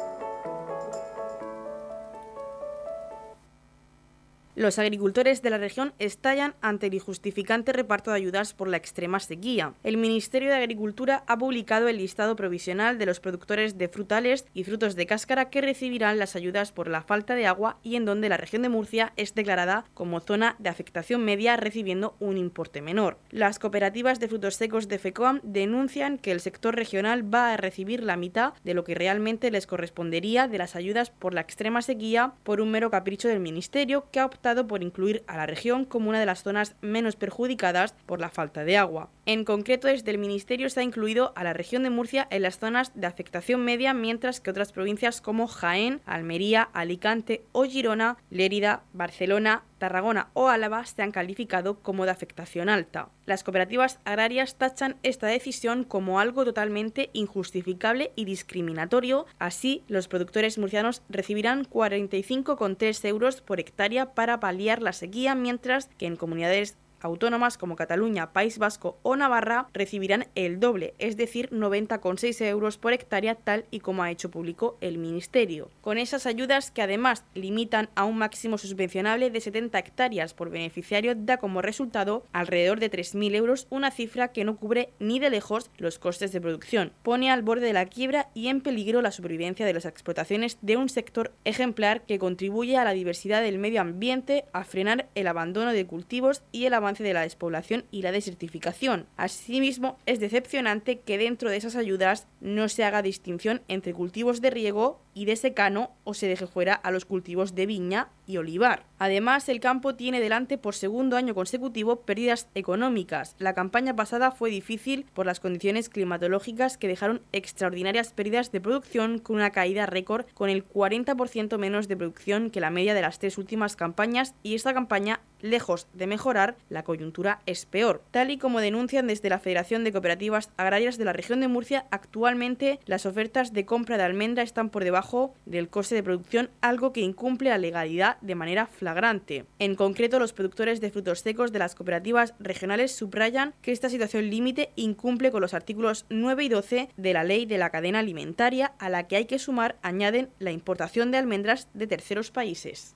Los 4.61 4.77
agricultores 4.77 5.41
de 5.41 5.49
la 5.49 5.57
región 5.57 5.91
estallan 5.97 6.53
ante 6.61 6.85
el 6.85 6.93
injustificante 6.93 7.73
reparto 7.73 8.11
de 8.11 8.17
ayudas 8.17 8.53
por 8.53 8.67
la 8.67 8.77
extrema 8.77 9.19
sequía. 9.19 9.73
El 9.83 9.97
Ministerio 9.97 10.49
de 10.49 10.57
Agricultura 10.57 11.23
ha 11.25 11.35
publicado 11.35 11.87
el 11.87 11.97
listado 11.97 12.35
provisional 12.35 12.99
de 12.99 13.07
los 13.07 13.19
productores 13.19 13.79
de 13.79 13.87
frutales 13.87 14.45
y 14.53 14.63
frutos 14.63 14.95
de 14.95 15.07
cáscara 15.07 15.49
que 15.49 15.61
recibirán 15.61 16.19
las 16.19 16.35
ayudas 16.35 16.71
por 16.71 16.89
la 16.89 17.01
falta 17.01 17.33
de 17.33 17.47
agua 17.47 17.79
y 17.81 17.95
en 17.95 18.05
donde 18.05 18.29
la 18.29 18.37
región 18.37 18.61
de 18.61 18.69
Murcia 18.69 19.13
es 19.17 19.33
declarada 19.33 19.85
como 19.95 20.19
zona 20.19 20.55
de 20.59 20.69
afectación 20.69 21.25
media 21.25 21.57
recibiendo 21.57 22.15
un 22.19 22.37
importe 22.37 22.83
menor. 22.83 23.17
Las 23.31 23.57
cooperativas 23.57 24.19
de 24.19 24.27
frutos 24.27 24.57
secos 24.57 24.87
de 24.87 24.99
FECOAM 24.99 25.39
denuncian 25.41 26.19
que 26.19 26.31
el 26.31 26.39
sector 26.39 26.75
regional 26.75 27.33
va 27.33 27.51
a 27.51 27.57
recibir 27.57 28.03
la 28.03 28.15
mitad 28.15 28.53
de 28.63 28.75
lo 28.75 28.83
que 28.83 28.93
realmente 28.93 29.49
les 29.49 29.65
correspondería 29.65 30.47
de 30.47 30.59
las 30.59 30.75
ayudas 30.75 31.09
por 31.09 31.33
la 31.33 31.41
extrema 31.41 31.81
sequía 31.81 32.33
por 32.43 32.61
un 32.61 32.69
mero 32.69 32.91
capricho 32.91 33.27
del 33.27 33.39
Ministerio 33.39 34.05
que 34.11 34.19
ha 34.19 34.25
optado 34.27 34.50
por 34.67 34.83
incluir 34.83 35.23
a 35.27 35.37
la 35.37 35.45
región 35.45 35.85
como 35.85 36.09
una 36.09 36.19
de 36.19 36.25
las 36.25 36.43
zonas 36.43 36.75
menos 36.81 37.15
perjudicadas 37.15 37.93
por 38.05 38.19
la 38.19 38.29
falta 38.29 38.63
de 38.63 38.77
agua. 38.77 39.09
En 39.25 39.45
concreto, 39.45 39.87
desde 39.87 40.11
el 40.11 40.17
Ministerio 40.17 40.69
se 40.69 40.79
ha 40.79 40.83
incluido 40.83 41.33
a 41.35 41.43
la 41.43 41.53
región 41.53 41.83
de 41.83 41.89
Murcia 41.89 42.27
en 42.29 42.41
las 42.43 42.59
zonas 42.59 42.91
de 42.95 43.07
afectación 43.07 43.63
media, 43.63 43.93
mientras 43.93 44.39
que 44.39 44.51
otras 44.51 44.71
provincias 44.71 45.21
como 45.21 45.47
Jaén, 45.47 46.01
Almería, 46.05 46.69
Alicante 46.73 47.43
o 47.51 47.63
Girona, 47.63 48.17
Lérida, 48.29 48.83
Barcelona, 48.93 49.63
Tarragona 49.77 50.29
o 50.33 50.47
Álava 50.47 50.85
se 50.85 51.01
han 51.01 51.11
calificado 51.11 51.79
como 51.79 52.05
de 52.05 52.11
afectación 52.11 52.69
alta. 52.69 53.09
Las 53.31 53.45
cooperativas 53.45 53.97
agrarias 54.03 54.55
tachan 54.55 54.97
esta 55.03 55.27
decisión 55.27 55.85
como 55.85 56.19
algo 56.19 56.43
totalmente 56.43 57.11
injustificable 57.13 58.11
y 58.17 58.25
discriminatorio. 58.25 59.25
Así, 59.39 59.85
los 59.87 60.09
productores 60.09 60.57
murcianos 60.57 61.01
recibirán 61.07 61.63
45,3 61.63 63.05
euros 63.07 63.39
por 63.39 63.61
hectárea 63.61 64.13
para 64.15 64.41
paliar 64.41 64.81
la 64.81 64.91
sequía, 64.91 65.33
mientras 65.33 65.85
que 65.97 66.07
en 66.07 66.17
comunidades 66.17 66.75
autónomas 67.01 67.57
como 67.57 67.75
Cataluña, 67.75 68.33
País 68.33 68.57
Vasco 68.57 68.97
o 69.03 69.15
Navarra 69.15 69.67
recibirán 69.73 70.27
el 70.35 70.59
doble, 70.59 70.93
es 70.99 71.17
decir, 71.17 71.49
90,6 71.51 72.45
euros 72.45 72.77
por 72.77 72.93
hectárea, 72.93 73.35
tal 73.35 73.65
y 73.71 73.79
como 73.79 74.03
ha 74.03 74.11
hecho 74.11 74.31
público 74.31 74.77
el 74.81 74.97
Ministerio. 74.97 75.69
Con 75.81 75.97
esas 75.97 76.25
ayudas 76.25 76.71
que 76.71 76.81
además 76.81 77.23
limitan 77.33 77.89
a 77.95 78.05
un 78.05 78.17
máximo 78.17 78.57
subvencionable 78.57 79.29
de 79.29 79.41
70 79.41 79.79
hectáreas 79.79 80.33
por 80.33 80.49
beneficiario, 80.49 81.15
da 81.15 81.37
como 81.37 81.61
resultado 81.61 82.25
alrededor 82.33 82.79
de 82.79 82.91
3.000 82.91 83.35
euros, 83.35 83.67
una 83.69 83.91
cifra 83.91 84.29
que 84.29 84.43
no 84.43 84.57
cubre 84.57 84.93
ni 84.99 85.19
de 85.19 85.29
lejos 85.29 85.69
los 85.77 85.99
costes 85.99 86.31
de 86.31 86.41
producción. 86.41 86.91
Pone 87.03 87.31
al 87.31 87.41
borde 87.41 87.67
de 87.67 87.73
la 87.73 87.85
quiebra 87.85 88.29
y 88.33 88.47
en 88.47 88.61
peligro 88.61 89.01
la 89.01 89.11
supervivencia 89.11 89.65
de 89.65 89.73
las 89.73 89.85
explotaciones 89.85 90.57
de 90.61 90.77
un 90.77 90.89
sector 90.89 91.31
ejemplar 91.45 92.01
que 92.01 92.19
contribuye 92.19 92.77
a 92.77 92.83
la 92.83 92.91
diversidad 92.91 93.41
del 93.41 93.59
medio 93.59 93.81
ambiente, 93.81 94.45
a 94.53 94.63
frenar 94.63 95.07
el 95.15 95.27
abandono 95.27 95.71
de 95.73 95.85
cultivos 95.85 96.43
y 96.51 96.65
el 96.65 96.73
de 96.99 97.13
la 97.13 97.21
despoblación 97.21 97.85
y 97.91 98.01
la 98.01 98.11
desertificación. 98.11 99.05
Asimismo, 99.17 99.97
es 100.05 100.19
decepcionante 100.19 100.99
que 100.99 101.17
dentro 101.17 101.49
de 101.49 101.57
esas 101.57 101.75
ayudas 101.75 102.27
no 102.39 102.69
se 102.69 102.83
haga 102.83 103.01
distinción 103.01 103.61
entre 103.67 103.93
cultivos 103.93 104.41
de 104.41 104.49
riego 104.49 105.01
y 105.13 105.25
de 105.25 105.35
secano 105.35 105.91
o 106.03 106.13
se 106.13 106.27
deje 106.27 106.47
fuera 106.47 106.73
a 106.73 106.91
los 106.91 107.05
cultivos 107.05 107.55
de 107.55 107.65
viña 107.65 108.09
y 108.27 108.37
olivar. 108.37 108.85
Además, 108.97 109.49
el 109.49 109.59
campo 109.59 109.95
tiene 109.95 110.21
delante 110.21 110.57
por 110.57 110.75
segundo 110.75 111.17
año 111.17 111.35
consecutivo 111.35 112.01
pérdidas 112.01 112.47
económicas. 112.55 113.35
La 113.39 113.53
campaña 113.53 113.95
pasada 113.95 114.31
fue 114.31 114.49
difícil 114.49 115.05
por 115.13 115.25
las 115.25 115.39
condiciones 115.39 115.89
climatológicas 115.89 116.77
que 116.77 116.87
dejaron 116.87 117.21
extraordinarias 117.31 118.13
pérdidas 118.13 118.51
de 118.51 118.61
producción 118.61 119.19
con 119.19 119.37
una 119.37 119.51
caída 119.51 119.85
récord 119.85 120.25
con 120.33 120.49
el 120.49 120.67
40% 120.67 121.57
menos 121.57 121.87
de 121.87 121.97
producción 121.97 122.51
que 122.51 122.61
la 122.61 122.69
media 122.69 122.93
de 122.93 123.01
las 123.01 123.19
tres 123.19 123.37
últimas 123.37 123.75
campañas 123.75 124.35
y 124.43 124.55
esta 124.55 124.73
campaña 124.73 125.21
lejos 125.41 125.87
de 125.93 126.07
mejorar, 126.07 126.55
la 126.69 126.83
coyuntura 126.83 127.41
es 127.45 127.65
peor. 127.65 128.03
Tal 128.11 128.29
y 128.29 128.37
como 128.37 128.61
denuncian 128.61 129.07
desde 129.07 129.29
la 129.29 129.39
Federación 129.39 129.83
de 129.83 129.91
Cooperativas 129.91 130.51
Agrarias 130.57 130.97
de 130.97 131.05
la 131.05 131.13
región 131.13 131.39
de 131.39 131.47
Murcia, 131.47 131.85
actualmente 131.89 132.79
las 132.85 133.07
ofertas 133.07 133.51
de 133.51 133.65
compra 133.65 133.97
de 133.97 134.03
almendra 134.03 134.43
están 134.43 134.69
por 134.69 134.83
debajo 134.83 135.00
del 135.45 135.69
coste 135.69 135.95
de 135.95 136.03
producción, 136.03 136.49
algo 136.61 136.93
que 136.93 137.01
incumple 137.01 137.49
la 137.49 137.57
legalidad 137.57 138.17
de 138.21 138.35
manera 138.35 138.65
flagrante. 138.67 139.45
En 139.59 139.75
concreto, 139.75 140.19
los 140.19 140.33
productores 140.33 140.81
de 140.81 140.91
frutos 140.91 141.19
secos 141.19 141.51
de 141.51 141.59
las 141.59 141.75
cooperativas 141.75 142.33
regionales 142.39 142.91
subrayan 142.91 143.53
que 143.61 143.71
esta 143.71 143.89
situación 143.89 144.29
límite 144.29 144.71
incumple 144.75 145.31
con 145.31 145.41
los 145.41 145.53
artículos 145.53 146.05
9 146.09 146.43
y 146.43 146.49
12 146.49 146.89
de 146.95 147.13
la 147.13 147.23
ley 147.23 147.45
de 147.45 147.57
la 147.57 147.69
cadena 147.69 147.99
alimentaria, 147.99 148.73
a 148.79 148.89
la 148.89 149.07
que 149.07 149.15
hay 149.15 149.25
que 149.25 149.39
sumar, 149.39 149.77
añaden, 149.81 150.29
la 150.39 150.51
importación 150.51 151.11
de 151.11 151.17
almendras 151.17 151.67
de 151.73 151.87
terceros 151.87 152.31
países. 152.31 152.95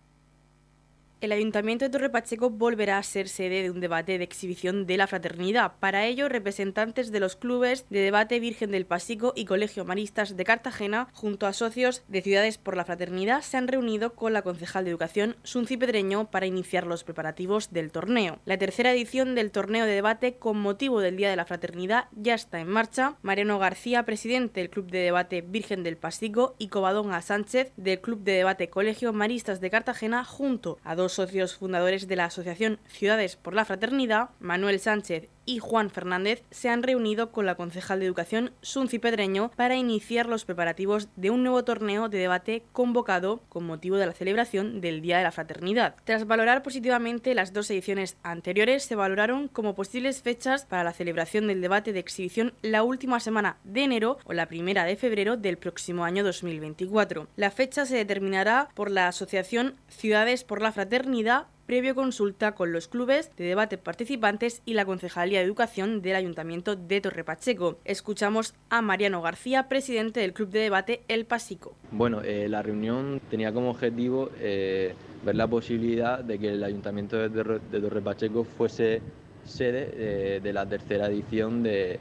el 1.21 1.31
Ayuntamiento 1.31 1.85
de 1.85 1.91
Torre 1.91 2.09
Pacheco 2.09 2.49
volverá 2.49 2.97
a 2.97 3.03
ser 3.03 3.29
sede 3.29 3.61
de 3.61 3.69
un 3.69 3.79
debate 3.79 4.17
de 4.17 4.23
exhibición 4.23 4.87
de 4.87 4.97
la 4.97 5.05
fraternidad. 5.05 5.73
Para 5.79 6.05
ello, 6.07 6.29
representantes 6.29 7.11
de 7.11 7.19
los 7.19 7.35
clubes 7.35 7.85
de 7.91 7.99
debate 7.99 8.39
Virgen 8.39 8.71
del 8.71 8.87
Pasico 8.87 9.31
y 9.35 9.45
Colegio 9.45 9.85
Maristas 9.85 10.35
de 10.35 10.43
Cartagena, 10.43 11.09
junto 11.13 11.45
a 11.45 11.53
socios 11.53 12.03
de 12.07 12.23
Ciudades 12.23 12.57
por 12.57 12.75
la 12.75 12.85
Fraternidad, 12.85 13.43
se 13.43 13.57
han 13.57 13.67
reunido 13.67 14.15
con 14.15 14.33
la 14.33 14.41
concejal 14.41 14.83
de 14.83 14.89
Educación, 14.89 15.35
Sunci 15.43 15.77
Pedreño, 15.77 16.31
para 16.31 16.47
iniciar 16.47 16.87
los 16.87 17.03
preparativos 17.03 17.71
del 17.71 17.91
torneo. 17.91 18.39
La 18.45 18.57
tercera 18.57 18.91
edición 18.91 19.35
del 19.35 19.51
torneo 19.51 19.85
de 19.85 19.93
debate 19.93 20.37
con 20.37 20.59
motivo 20.59 21.01
del 21.01 21.17
Día 21.17 21.29
de 21.29 21.35
la 21.35 21.45
Fraternidad 21.45 22.05
ya 22.13 22.33
está 22.33 22.59
en 22.59 22.67
marcha. 22.67 23.17
Mariano 23.21 23.59
García, 23.59 24.03
presidente 24.03 24.59
del 24.59 24.71
Club 24.71 24.89
de 24.89 24.99
Debate 24.99 25.41
Virgen 25.41 25.83
del 25.83 25.97
Pasico, 25.97 26.55
y 26.57 26.69
Covadonga 26.69 27.21
Sánchez, 27.21 27.73
del 27.77 28.01
Club 28.01 28.23
de 28.23 28.33
Debate 28.33 28.69
Colegio 28.69 29.13
Maristas 29.13 29.61
de 29.61 29.69
Cartagena, 29.69 30.25
junto 30.25 30.79
a 30.83 30.95
dos 30.95 31.10
socios 31.13 31.55
fundadores 31.55 32.07
de 32.07 32.15
la 32.15 32.25
Asociación 32.25 32.79
Ciudades 32.87 33.35
por 33.35 33.53
la 33.53 33.65
Fraternidad, 33.65 34.29
Manuel 34.39 34.79
Sánchez 34.79 35.29
y 35.51 35.59
Juan 35.59 35.89
Fernández 35.89 36.43
se 36.49 36.69
han 36.69 36.81
reunido 36.81 37.31
con 37.31 37.45
la 37.45 37.55
concejal 37.55 37.99
de 37.99 38.05
Educación, 38.05 38.51
Sunci 38.61 38.99
Pedreño, 38.99 39.51
para 39.57 39.75
iniciar 39.75 40.27
los 40.27 40.45
preparativos 40.45 41.09
de 41.17 41.29
un 41.29 41.43
nuevo 41.43 41.65
torneo 41.65 42.07
de 42.07 42.19
debate 42.19 42.63
convocado 42.71 43.41
con 43.49 43.65
motivo 43.65 43.97
de 43.97 44.05
la 44.05 44.13
celebración 44.13 44.79
del 44.79 45.01
Día 45.01 45.17
de 45.17 45.23
la 45.23 45.33
Fraternidad. 45.33 45.95
Tras 46.05 46.25
valorar 46.25 46.63
positivamente 46.63 47.35
las 47.35 47.51
dos 47.51 47.69
ediciones 47.69 48.15
anteriores, 48.23 48.83
se 48.83 48.95
valoraron 48.95 49.49
como 49.49 49.75
posibles 49.75 50.21
fechas 50.21 50.65
para 50.65 50.85
la 50.85 50.93
celebración 50.93 51.47
del 51.47 51.59
debate 51.59 51.91
de 51.91 51.99
exhibición 51.99 52.53
la 52.61 52.83
última 52.83 53.19
semana 53.19 53.57
de 53.65 53.83
enero 53.83 54.19
o 54.23 54.31
la 54.31 54.47
primera 54.47 54.85
de 54.85 54.95
febrero 54.95 55.35
del 55.35 55.57
próximo 55.57 56.05
año 56.05 56.23
2024. 56.23 57.27
La 57.35 57.51
fecha 57.51 57.85
se 57.85 57.97
determinará 57.97 58.69
por 58.73 58.89
la 58.89 59.09
Asociación 59.09 59.75
Ciudades 59.89 60.45
por 60.45 60.61
la 60.61 60.71
Fraternidad 60.71 61.47
previo 61.71 61.95
consulta 61.95 62.51
con 62.51 62.73
los 62.73 62.89
clubes 62.89 63.31
de 63.37 63.45
debate 63.45 63.77
participantes 63.77 64.61
y 64.65 64.73
la 64.73 64.83
Concejalía 64.83 65.39
de 65.39 65.45
Educación 65.45 66.01
del 66.01 66.17
Ayuntamiento 66.17 66.75
de 66.75 66.99
Torre 66.99 67.23
Pacheco. 67.23 67.79
Escuchamos 67.85 68.55
a 68.69 68.81
Mariano 68.81 69.21
García, 69.21 69.69
presidente 69.69 70.19
del 70.19 70.33
Club 70.33 70.49
de 70.49 70.59
Debate 70.59 71.03
El 71.07 71.23
Pasico. 71.23 71.73
Bueno, 71.91 72.23
eh, 72.23 72.49
la 72.49 72.61
reunión 72.61 73.21
tenía 73.29 73.53
como 73.53 73.69
objetivo 73.69 74.31
eh, 74.41 74.93
ver 75.23 75.35
la 75.35 75.47
posibilidad 75.47 76.21
de 76.21 76.37
que 76.39 76.49
el 76.49 76.61
Ayuntamiento 76.61 77.15
de 77.15 77.29
Torre, 77.29 78.01
Pacheco 78.01 78.43
fuese 78.43 79.01
sede 79.45 79.91
eh, 79.93 80.39
de 80.43 80.51
la 80.51 80.65
tercera 80.65 81.07
edición 81.07 81.63
del 81.63 81.99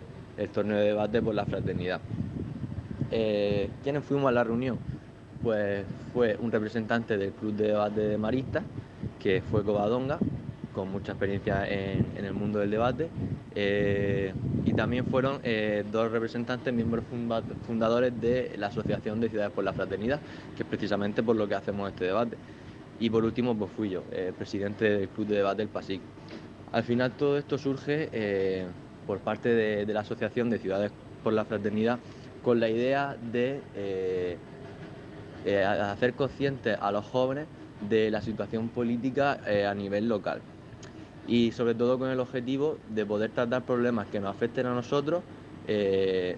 torneo 0.53 0.79
de 0.79 0.85
debate 0.87 1.23
por 1.23 1.37
la 1.37 1.47
fraternidad. 1.47 2.01
¿Quiénes 3.09 4.05
fuimos 4.05 4.31
a 4.31 4.33
la 4.33 4.43
reunión? 4.43 4.81
Pues 5.41 5.85
fue 6.13 6.37
un 6.41 6.51
representante 6.51 7.17
del 7.17 7.31
Club 7.31 7.55
de 7.55 7.69
Debate 7.69 8.01
de 8.01 8.19
Maristas, 8.19 8.65
que 9.19 9.43
fue 9.43 9.63
Covadonga, 9.63 10.19
con 10.75 10.91
mucha 10.91 11.13
experiencia 11.13 11.69
en, 11.69 12.25
el 12.25 12.33
mundo 12.33 12.59
del 12.61 12.71
debate, 12.71 13.09
eh, 13.55 14.33
y 14.65 14.73
también 14.73 15.05
fueron 15.07 15.41
eh, 15.43 15.85
dos 15.91 16.11
representantes, 16.11 16.73
miembros 16.73 17.05
fundadores 17.67 18.19
de 18.21 18.55
la 18.57 18.69
Asociación 18.69 19.21
de 19.21 19.29
Ciudades 19.29 19.53
por 19.53 19.65
la 19.65 19.73
Fraternidad, 19.73 20.21
que 20.57 20.63
es 20.63 20.69
precisamente 20.69 21.23
por 21.23 21.37
lo 21.37 21.49
que 21.49 21.55
hacemos 21.55 21.91
este 21.91 22.07
debate. 22.07 22.37
Y 23.01 23.11
por 23.11 23.25
último, 23.25 23.57
pues 23.57 23.71
fui 23.77 23.91
yo, 23.91 24.05
eh, 24.13 24.33
presidente 24.37 24.85
del 24.85 25.09
Club 25.09 25.27
de 25.27 25.37
Debate 25.37 25.59
del 25.59 25.69
PASIC. 25.69 26.01
Al 26.73 26.85
final 26.85 27.13
todo 27.13 27.37
esto 27.37 27.59
surge 27.59 28.69
por 29.07 29.19
parte 29.19 29.49
de, 29.49 29.93
la 29.93 30.01
Asociación 30.01 30.51
de 30.51 30.59
Ciudades 30.59 30.93
por 31.25 31.33
la 31.33 31.45
Fraternidad 31.45 31.99
con 32.45 32.61
la 32.61 32.69
idea 32.69 33.17
de 33.33 34.39
hacer 35.67 36.15
conscientes 36.15 36.79
a 36.81 36.93
los 36.93 37.05
jóvenes 37.07 37.49
de 37.89 38.11
la 38.11 38.21
situación 38.21 38.69
política 38.69 39.41
a 39.69 39.75
nivel 39.75 40.09
local 40.09 40.41
y 41.31 41.53
sobre 41.53 41.75
todo 41.75 41.99
con 41.99 42.11
el 42.11 42.19
objetivo 42.19 42.79
de 42.89 43.07
poder 43.07 43.31
tratar 43.31 43.63
problemas 43.63 44.09
que 44.09 44.19
nos 44.19 44.31
afecten 44.31 44.67
a 44.67 44.75
nosotros 44.75 45.23
eh, 45.69 46.37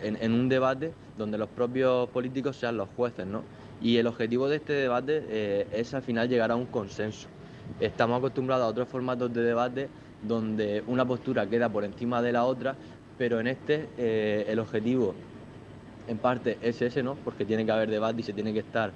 en, 0.00 0.32
un 0.32 0.48
debate 0.48 0.92
donde 1.18 1.36
los 1.36 1.48
propios 1.48 2.08
políticos 2.08 2.56
sean 2.56 2.78
los 2.78 2.88
jueces. 2.96 3.26
¿no? 3.26 3.42
Y 3.82 3.98
el 3.98 4.06
objetivo 4.06 4.48
de 4.48 4.56
este 4.56 4.72
debate 4.72 5.24
eh, 5.28 5.66
es 5.72 5.92
al 5.92 6.02
final 6.02 6.28
llegar 6.28 6.50
a 6.50 6.56
un 6.56 6.66
consenso. 6.66 7.28
Estamos 7.80 8.18
acostumbrados 8.18 8.64
a 8.64 8.68
otros 8.68 8.88
formatos 8.88 9.32
de 9.34 9.42
debate 9.42 9.88
donde 10.22 10.82
una 10.86 11.04
postura 11.04 11.46
queda 11.46 11.68
por 11.68 11.84
encima 11.84 12.22
de 12.22 12.32
la 12.32 12.44
otra, 12.44 12.76
pero 13.18 13.40
en 13.40 13.48
este 13.48 13.88
eh, 13.98 14.46
el 14.48 14.58
objetivo 14.58 15.14
en 16.06 16.16
parte 16.16 16.56
es 16.62 16.80
ese, 16.80 17.02
¿no? 17.02 17.16
porque 17.16 17.44
tiene 17.44 17.66
que 17.66 17.72
haber 17.72 17.90
debate 17.90 18.20
y 18.20 18.24
se 18.24 18.32
tiene 18.32 18.54
que 18.54 18.60
estar 18.60 18.90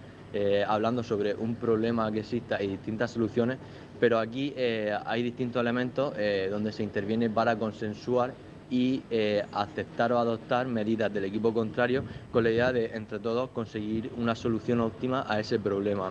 hablando 0.67 1.03
sobre 1.03 1.35
un 1.35 1.57
problema 1.57 2.11
que 2.11 2.21
exista 2.21 2.63
y 2.63 2.69
distintas 2.69 3.11
soluciones, 3.11 3.59
pero 4.03 4.19
aquí 4.19 4.53
eh, 4.57 4.93
hay 5.07 5.23
distintos 5.23 5.61
elementos 5.61 6.13
eh, 6.19 6.49
donde 6.51 6.73
se 6.73 6.83
interviene 6.83 7.31
para 7.31 7.55
consensuar 7.55 8.35
y 8.69 9.01
eh, 9.11 9.45
aceptar 9.53 10.13
o 10.13 10.19
adoptar 10.19 10.67
medidas 10.67 11.15
del 11.15 11.27
equipo 11.27 11.55
contrario 11.55 12.03
con 12.33 12.43
la 12.43 12.51
idea 12.51 12.73
de, 12.73 12.87
entre 12.95 13.21
todos, 13.21 13.51
conseguir 13.51 14.11
una 14.17 14.35
solución 14.35 14.81
óptima 14.81 15.25
a 15.29 15.39
ese 15.39 15.61
problema. 15.61 16.11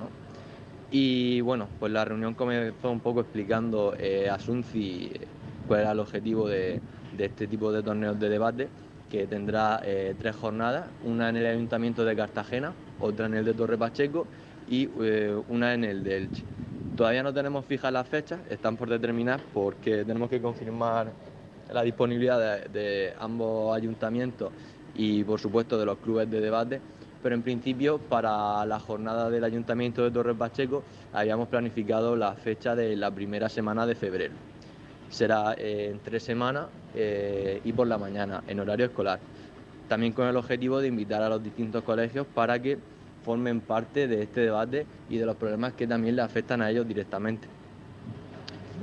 Y 0.89 1.41
bueno, 1.41 1.67
pues 1.81 1.91
la 1.91 2.05
reunión 2.05 2.33
comenzó 2.33 2.91
un 2.91 3.01
poco 3.01 3.19
explicando 3.19 3.93
a 4.31 4.39
Sunci 4.39 5.11
cuál 5.67 5.81
era 5.81 5.91
el 5.91 5.99
objetivo 5.99 6.47
de, 6.47 6.79
de, 7.17 7.25
este 7.25 7.45
tipo 7.45 7.73
de 7.73 7.83
torneos 7.83 8.17
de 8.17 8.29
debate, 8.29 8.69
que 9.11 9.27
tendrá 9.27 9.81
tres 10.17 10.35
jornadas, 10.35 10.87
una 11.05 11.29
en 11.29 11.35
el 11.35 11.45
Ayuntamiento 11.45 12.05
de 12.05 12.15
Cartagena, 12.15 12.73
otra 12.99 13.25
en 13.25 13.33
el 13.33 13.45
de 13.45 13.53
Torre 13.53 13.77
Pacheco 13.77 14.25
y 14.69 14.87
una 15.49 15.73
en 15.73 15.83
el 15.83 16.03
de 16.03 16.17
Elche. 16.17 16.43
Todavía 16.95 17.23
no 17.23 17.33
tenemos 17.33 17.65
fijas 17.65 17.91
las 17.91 18.07
fechas, 18.07 18.39
están 18.49 18.77
por 18.77 18.89
determinar 18.89 19.41
porque 19.53 20.05
tenemos 20.05 20.29
que 20.29 20.41
confirmar 20.41 21.11
la 21.73 21.83
disponibilidad 21.83 22.65
de, 22.65 23.13
ambos 23.19 23.75
ayuntamientos 23.75 24.51
y 24.95 25.23
por 25.23 25.39
supuesto 25.39 25.77
de 25.77 25.85
los 25.85 25.97
clubes 25.97 26.29
de 26.29 26.41
debate, 26.41 26.81
pero 27.23 27.35
en 27.35 27.41
principio 27.41 27.97
para 27.97 28.65
la 28.65 28.79
jornada 28.79 29.29
del 29.29 29.43
Ayuntamiento 29.43 30.03
de 30.03 30.11
Torres 30.11 30.35
Pacheco 30.37 30.83
habíamos 31.13 31.47
planificado 31.47 32.15
la 32.15 32.33
fecha 32.33 32.75
de 32.75 32.95
la 32.95 33.11
primera 33.11 33.47
semana 33.47 33.85
de 33.85 33.95
febrero. 33.95 34.50
Será 35.11 35.53
en 35.57 35.99
tres 35.99 36.23
semanas 36.23 36.67
eh, 36.95 37.61
y 37.63 37.71
por 37.73 37.85
la 37.85 37.97
mañana, 37.97 38.43
en 38.47 38.59
horario 38.59 38.87
escolar. 38.87 39.19
También 39.87 40.13
con 40.13 40.27
el 40.27 40.37
objetivo 40.37 40.79
de 40.79 40.87
invitar 40.87 41.21
a 41.21 41.29
los 41.29 41.43
distintos 41.43 41.83
colegios 41.83 42.25
para 42.33 42.59
que 42.59 42.79
formen 43.23 43.61
parte 43.61 44.07
de 44.07 44.23
este 44.23 44.41
debate 44.41 44.85
y 45.09 45.17
de 45.17 45.25
los 45.25 45.35
problemas 45.35 45.73
que 45.73 45.85
también 45.85 46.15
le 46.15 46.21
afectan 46.21 46.61
a 46.61 46.71
ellos 46.71 46.87
directamente. 46.87 47.47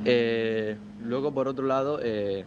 Eh, 0.04 0.76
luego, 1.02 1.32
por 1.32 1.48
otro 1.48 1.66
lado, 1.66 2.00
eh, 2.02 2.44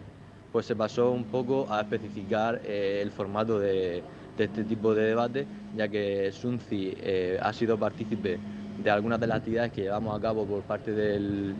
pues 0.51 0.65
se 0.65 0.75
pasó 0.75 1.11
un 1.11 1.25
poco 1.25 1.67
a 1.69 1.81
especificar 1.81 2.61
eh, 2.63 2.99
el 3.01 3.11
formato 3.11 3.59
de, 3.59 4.03
este 4.37 4.63
tipo 4.63 4.95
de 4.95 5.03
debate, 5.03 5.45
ya 5.77 5.87
que 5.87 6.31
Sunci 6.31 6.97
ha 7.39 7.53
sido 7.53 7.77
partícipe 7.77 8.39
de 8.83 8.89
algunas 8.89 9.19
de 9.19 9.27
las 9.27 9.37
actividades 9.37 9.71
que 9.71 9.81
llevamos 9.81 10.17
a 10.17 10.21
cabo 10.21 10.45
por 10.45 10.63
parte 10.63 10.91
del, 10.91 11.53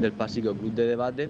del 0.00 0.12
Pasico 0.12 0.54
Club 0.54 0.72
de 0.72 0.86
Debate 0.86 1.28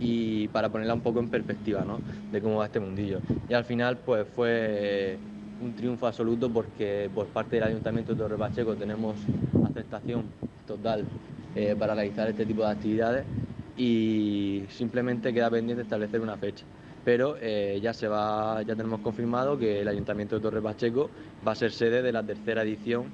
y 0.00 0.48
para 0.48 0.68
ponerla 0.68 0.94
un 0.94 1.00
poco 1.00 1.20
en 1.20 1.28
perspectiva 1.28 1.84
¿no? 1.84 2.00
de 2.32 2.40
cómo 2.40 2.56
va 2.56 2.66
este 2.66 2.80
mundillo. 2.80 3.20
Y 3.48 3.54
al 3.54 3.64
final 3.64 3.98
pues 3.98 4.26
fue 4.34 5.18
un 5.62 5.74
triunfo 5.74 6.06
absoluto 6.06 6.50
porque 6.50 7.10
por 7.14 7.26
parte 7.26 7.56
del 7.56 7.64
Ayuntamiento 7.64 8.12
de 8.12 8.18
Torre 8.18 8.36
Pacheco 8.36 8.74
tenemos 8.74 9.16
aceptación 9.64 10.24
total 10.66 11.04
eh, 11.54 11.74
para 11.78 11.94
realizar 11.94 12.28
este 12.28 12.44
tipo 12.44 12.62
de 12.62 12.70
actividades 12.70 13.24
y 13.76 14.64
simplemente 14.68 15.32
queda 15.32 15.50
pendiente 15.50 15.82
establecer 15.82 16.20
una 16.20 16.36
fecha. 16.36 16.64
Pero 17.04 17.36
eh, 17.40 17.78
ya 17.80 17.94
se 17.94 18.08
va, 18.08 18.62
ya 18.62 18.74
tenemos 18.74 19.00
confirmado 19.00 19.56
que 19.56 19.80
el 19.80 19.88
Ayuntamiento 19.88 20.36
de 20.36 20.42
Torre 20.42 20.60
Pacheco 20.60 21.08
va 21.46 21.52
a 21.52 21.54
ser 21.54 21.70
sede 21.70 22.02
de 22.02 22.12
la 22.12 22.22
tercera 22.22 22.62
edición 22.62 23.04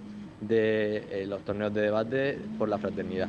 de 0.40 1.04
eh, 1.10 1.26
los 1.26 1.42
torneos 1.42 1.72
de 1.74 1.82
debate 1.82 2.38
por 2.58 2.68
la 2.68 2.78
fraternidad. 2.78 3.28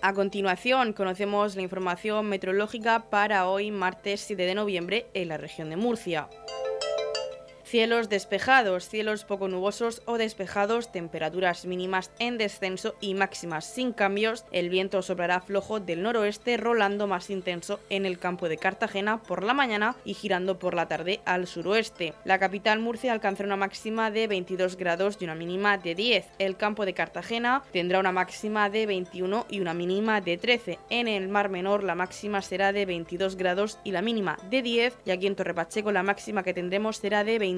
A 0.00 0.12
continuación, 0.12 0.92
conocemos 0.92 1.56
la 1.56 1.62
información 1.62 2.28
meteorológica 2.28 3.10
para 3.10 3.48
hoy, 3.48 3.72
martes 3.72 4.20
7 4.20 4.44
de 4.44 4.54
noviembre, 4.54 5.06
en 5.12 5.28
la 5.28 5.38
región 5.38 5.70
de 5.70 5.76
Murcia. 5.76 6.28
Cielos 7.68 8.08
despejados, 8.08 8.88
cielos 8.88 9.24
poco 9.24 9.46
nubosos 9.46 10.00
o 10.06 10.16
despejados, 10.16 10.90
temperaturas 10.90 11.66
mínimas 11.66 12.10
en 12.18 12.38
descenso 12.38 12.94
y 12.98 13.12
máximas 13.12 13.66
sin 13.66 13.92
cambios. 13.92 14.46
El 14.52 14.70
viento 14.70 15.02
soplará 15.02 15.42
flojo 15.42 15.78
del 15.78 16.02
noroeste, 16.02 16.56
rolando 16.56 17.06
más 17.06 17.28
intenso 17.28 17.78
en 17.90 18.06
el 18.06 18.18
campo 18.18 18.48
de 18.48 18.56
Cartagena 18.56 19.22
por 19.22 19.42
la 19.44 19.52
mañana 19.52 19.96
y 20.06 20.14
girando 20.14 20.58
por 20.58 20.72
la 20.72 20.88
tarde 20.88 21.20
al 21.26 21.46
suroeste. 21.46 22.14
La 22.24 22.38
capital 22.38 22.78
Murcia 22.78 23.12
alcanzará 23.12 23.48
una 23.48 23.56
máxima 23.56 24.10
de 24.10 24.28
22 24.28 24.78
grados 24.78 25.18
y 25.20 25.24
una 25.24 25.34
mínima 25.34 25.76
de 25.76 25.94
10. 25.94 26.24
El 26.38 26.56
campo 26.56 26.86
de 26.86 26.94
Cartagena 26.94 27.64
tendrá 27.70 28.00
una 28.00 28.12
máxima 28.12 28.70
de 28.70 28.86
21 28.86 29.44
y 29.50 29.60
una 29.60 29.74
mínima 29.74 30.22
de 30.22 30.38
13. 30.38 30.78
En 30.88 31.06
el 31.06 31.28
Mar 31.28 31.50
Menor 31.50 31.84
la 31.84 31.94
máxima 31.94 32.40
será 32.40 32.72
de 32.72 32.86
22 32.86 33.36
grados 33.36 33.78
y 33.84 33.90
la 33.90 34.00
mínima 34.00 34.38
de 34.48 34.62
10. 34.62 34.96
Y 35.04 35.10
aquí 35.10 35.26
en 35.26 35.36
Torre 35.36 35.52
Pacheco 35.52 35.92
la 35.92 36.02
máxima 36.02 36.42
que 36.42 36.54
tendremos 36.54 36.96
será 36.96 37.24
de 37.24 37.38
20 37.38 37.57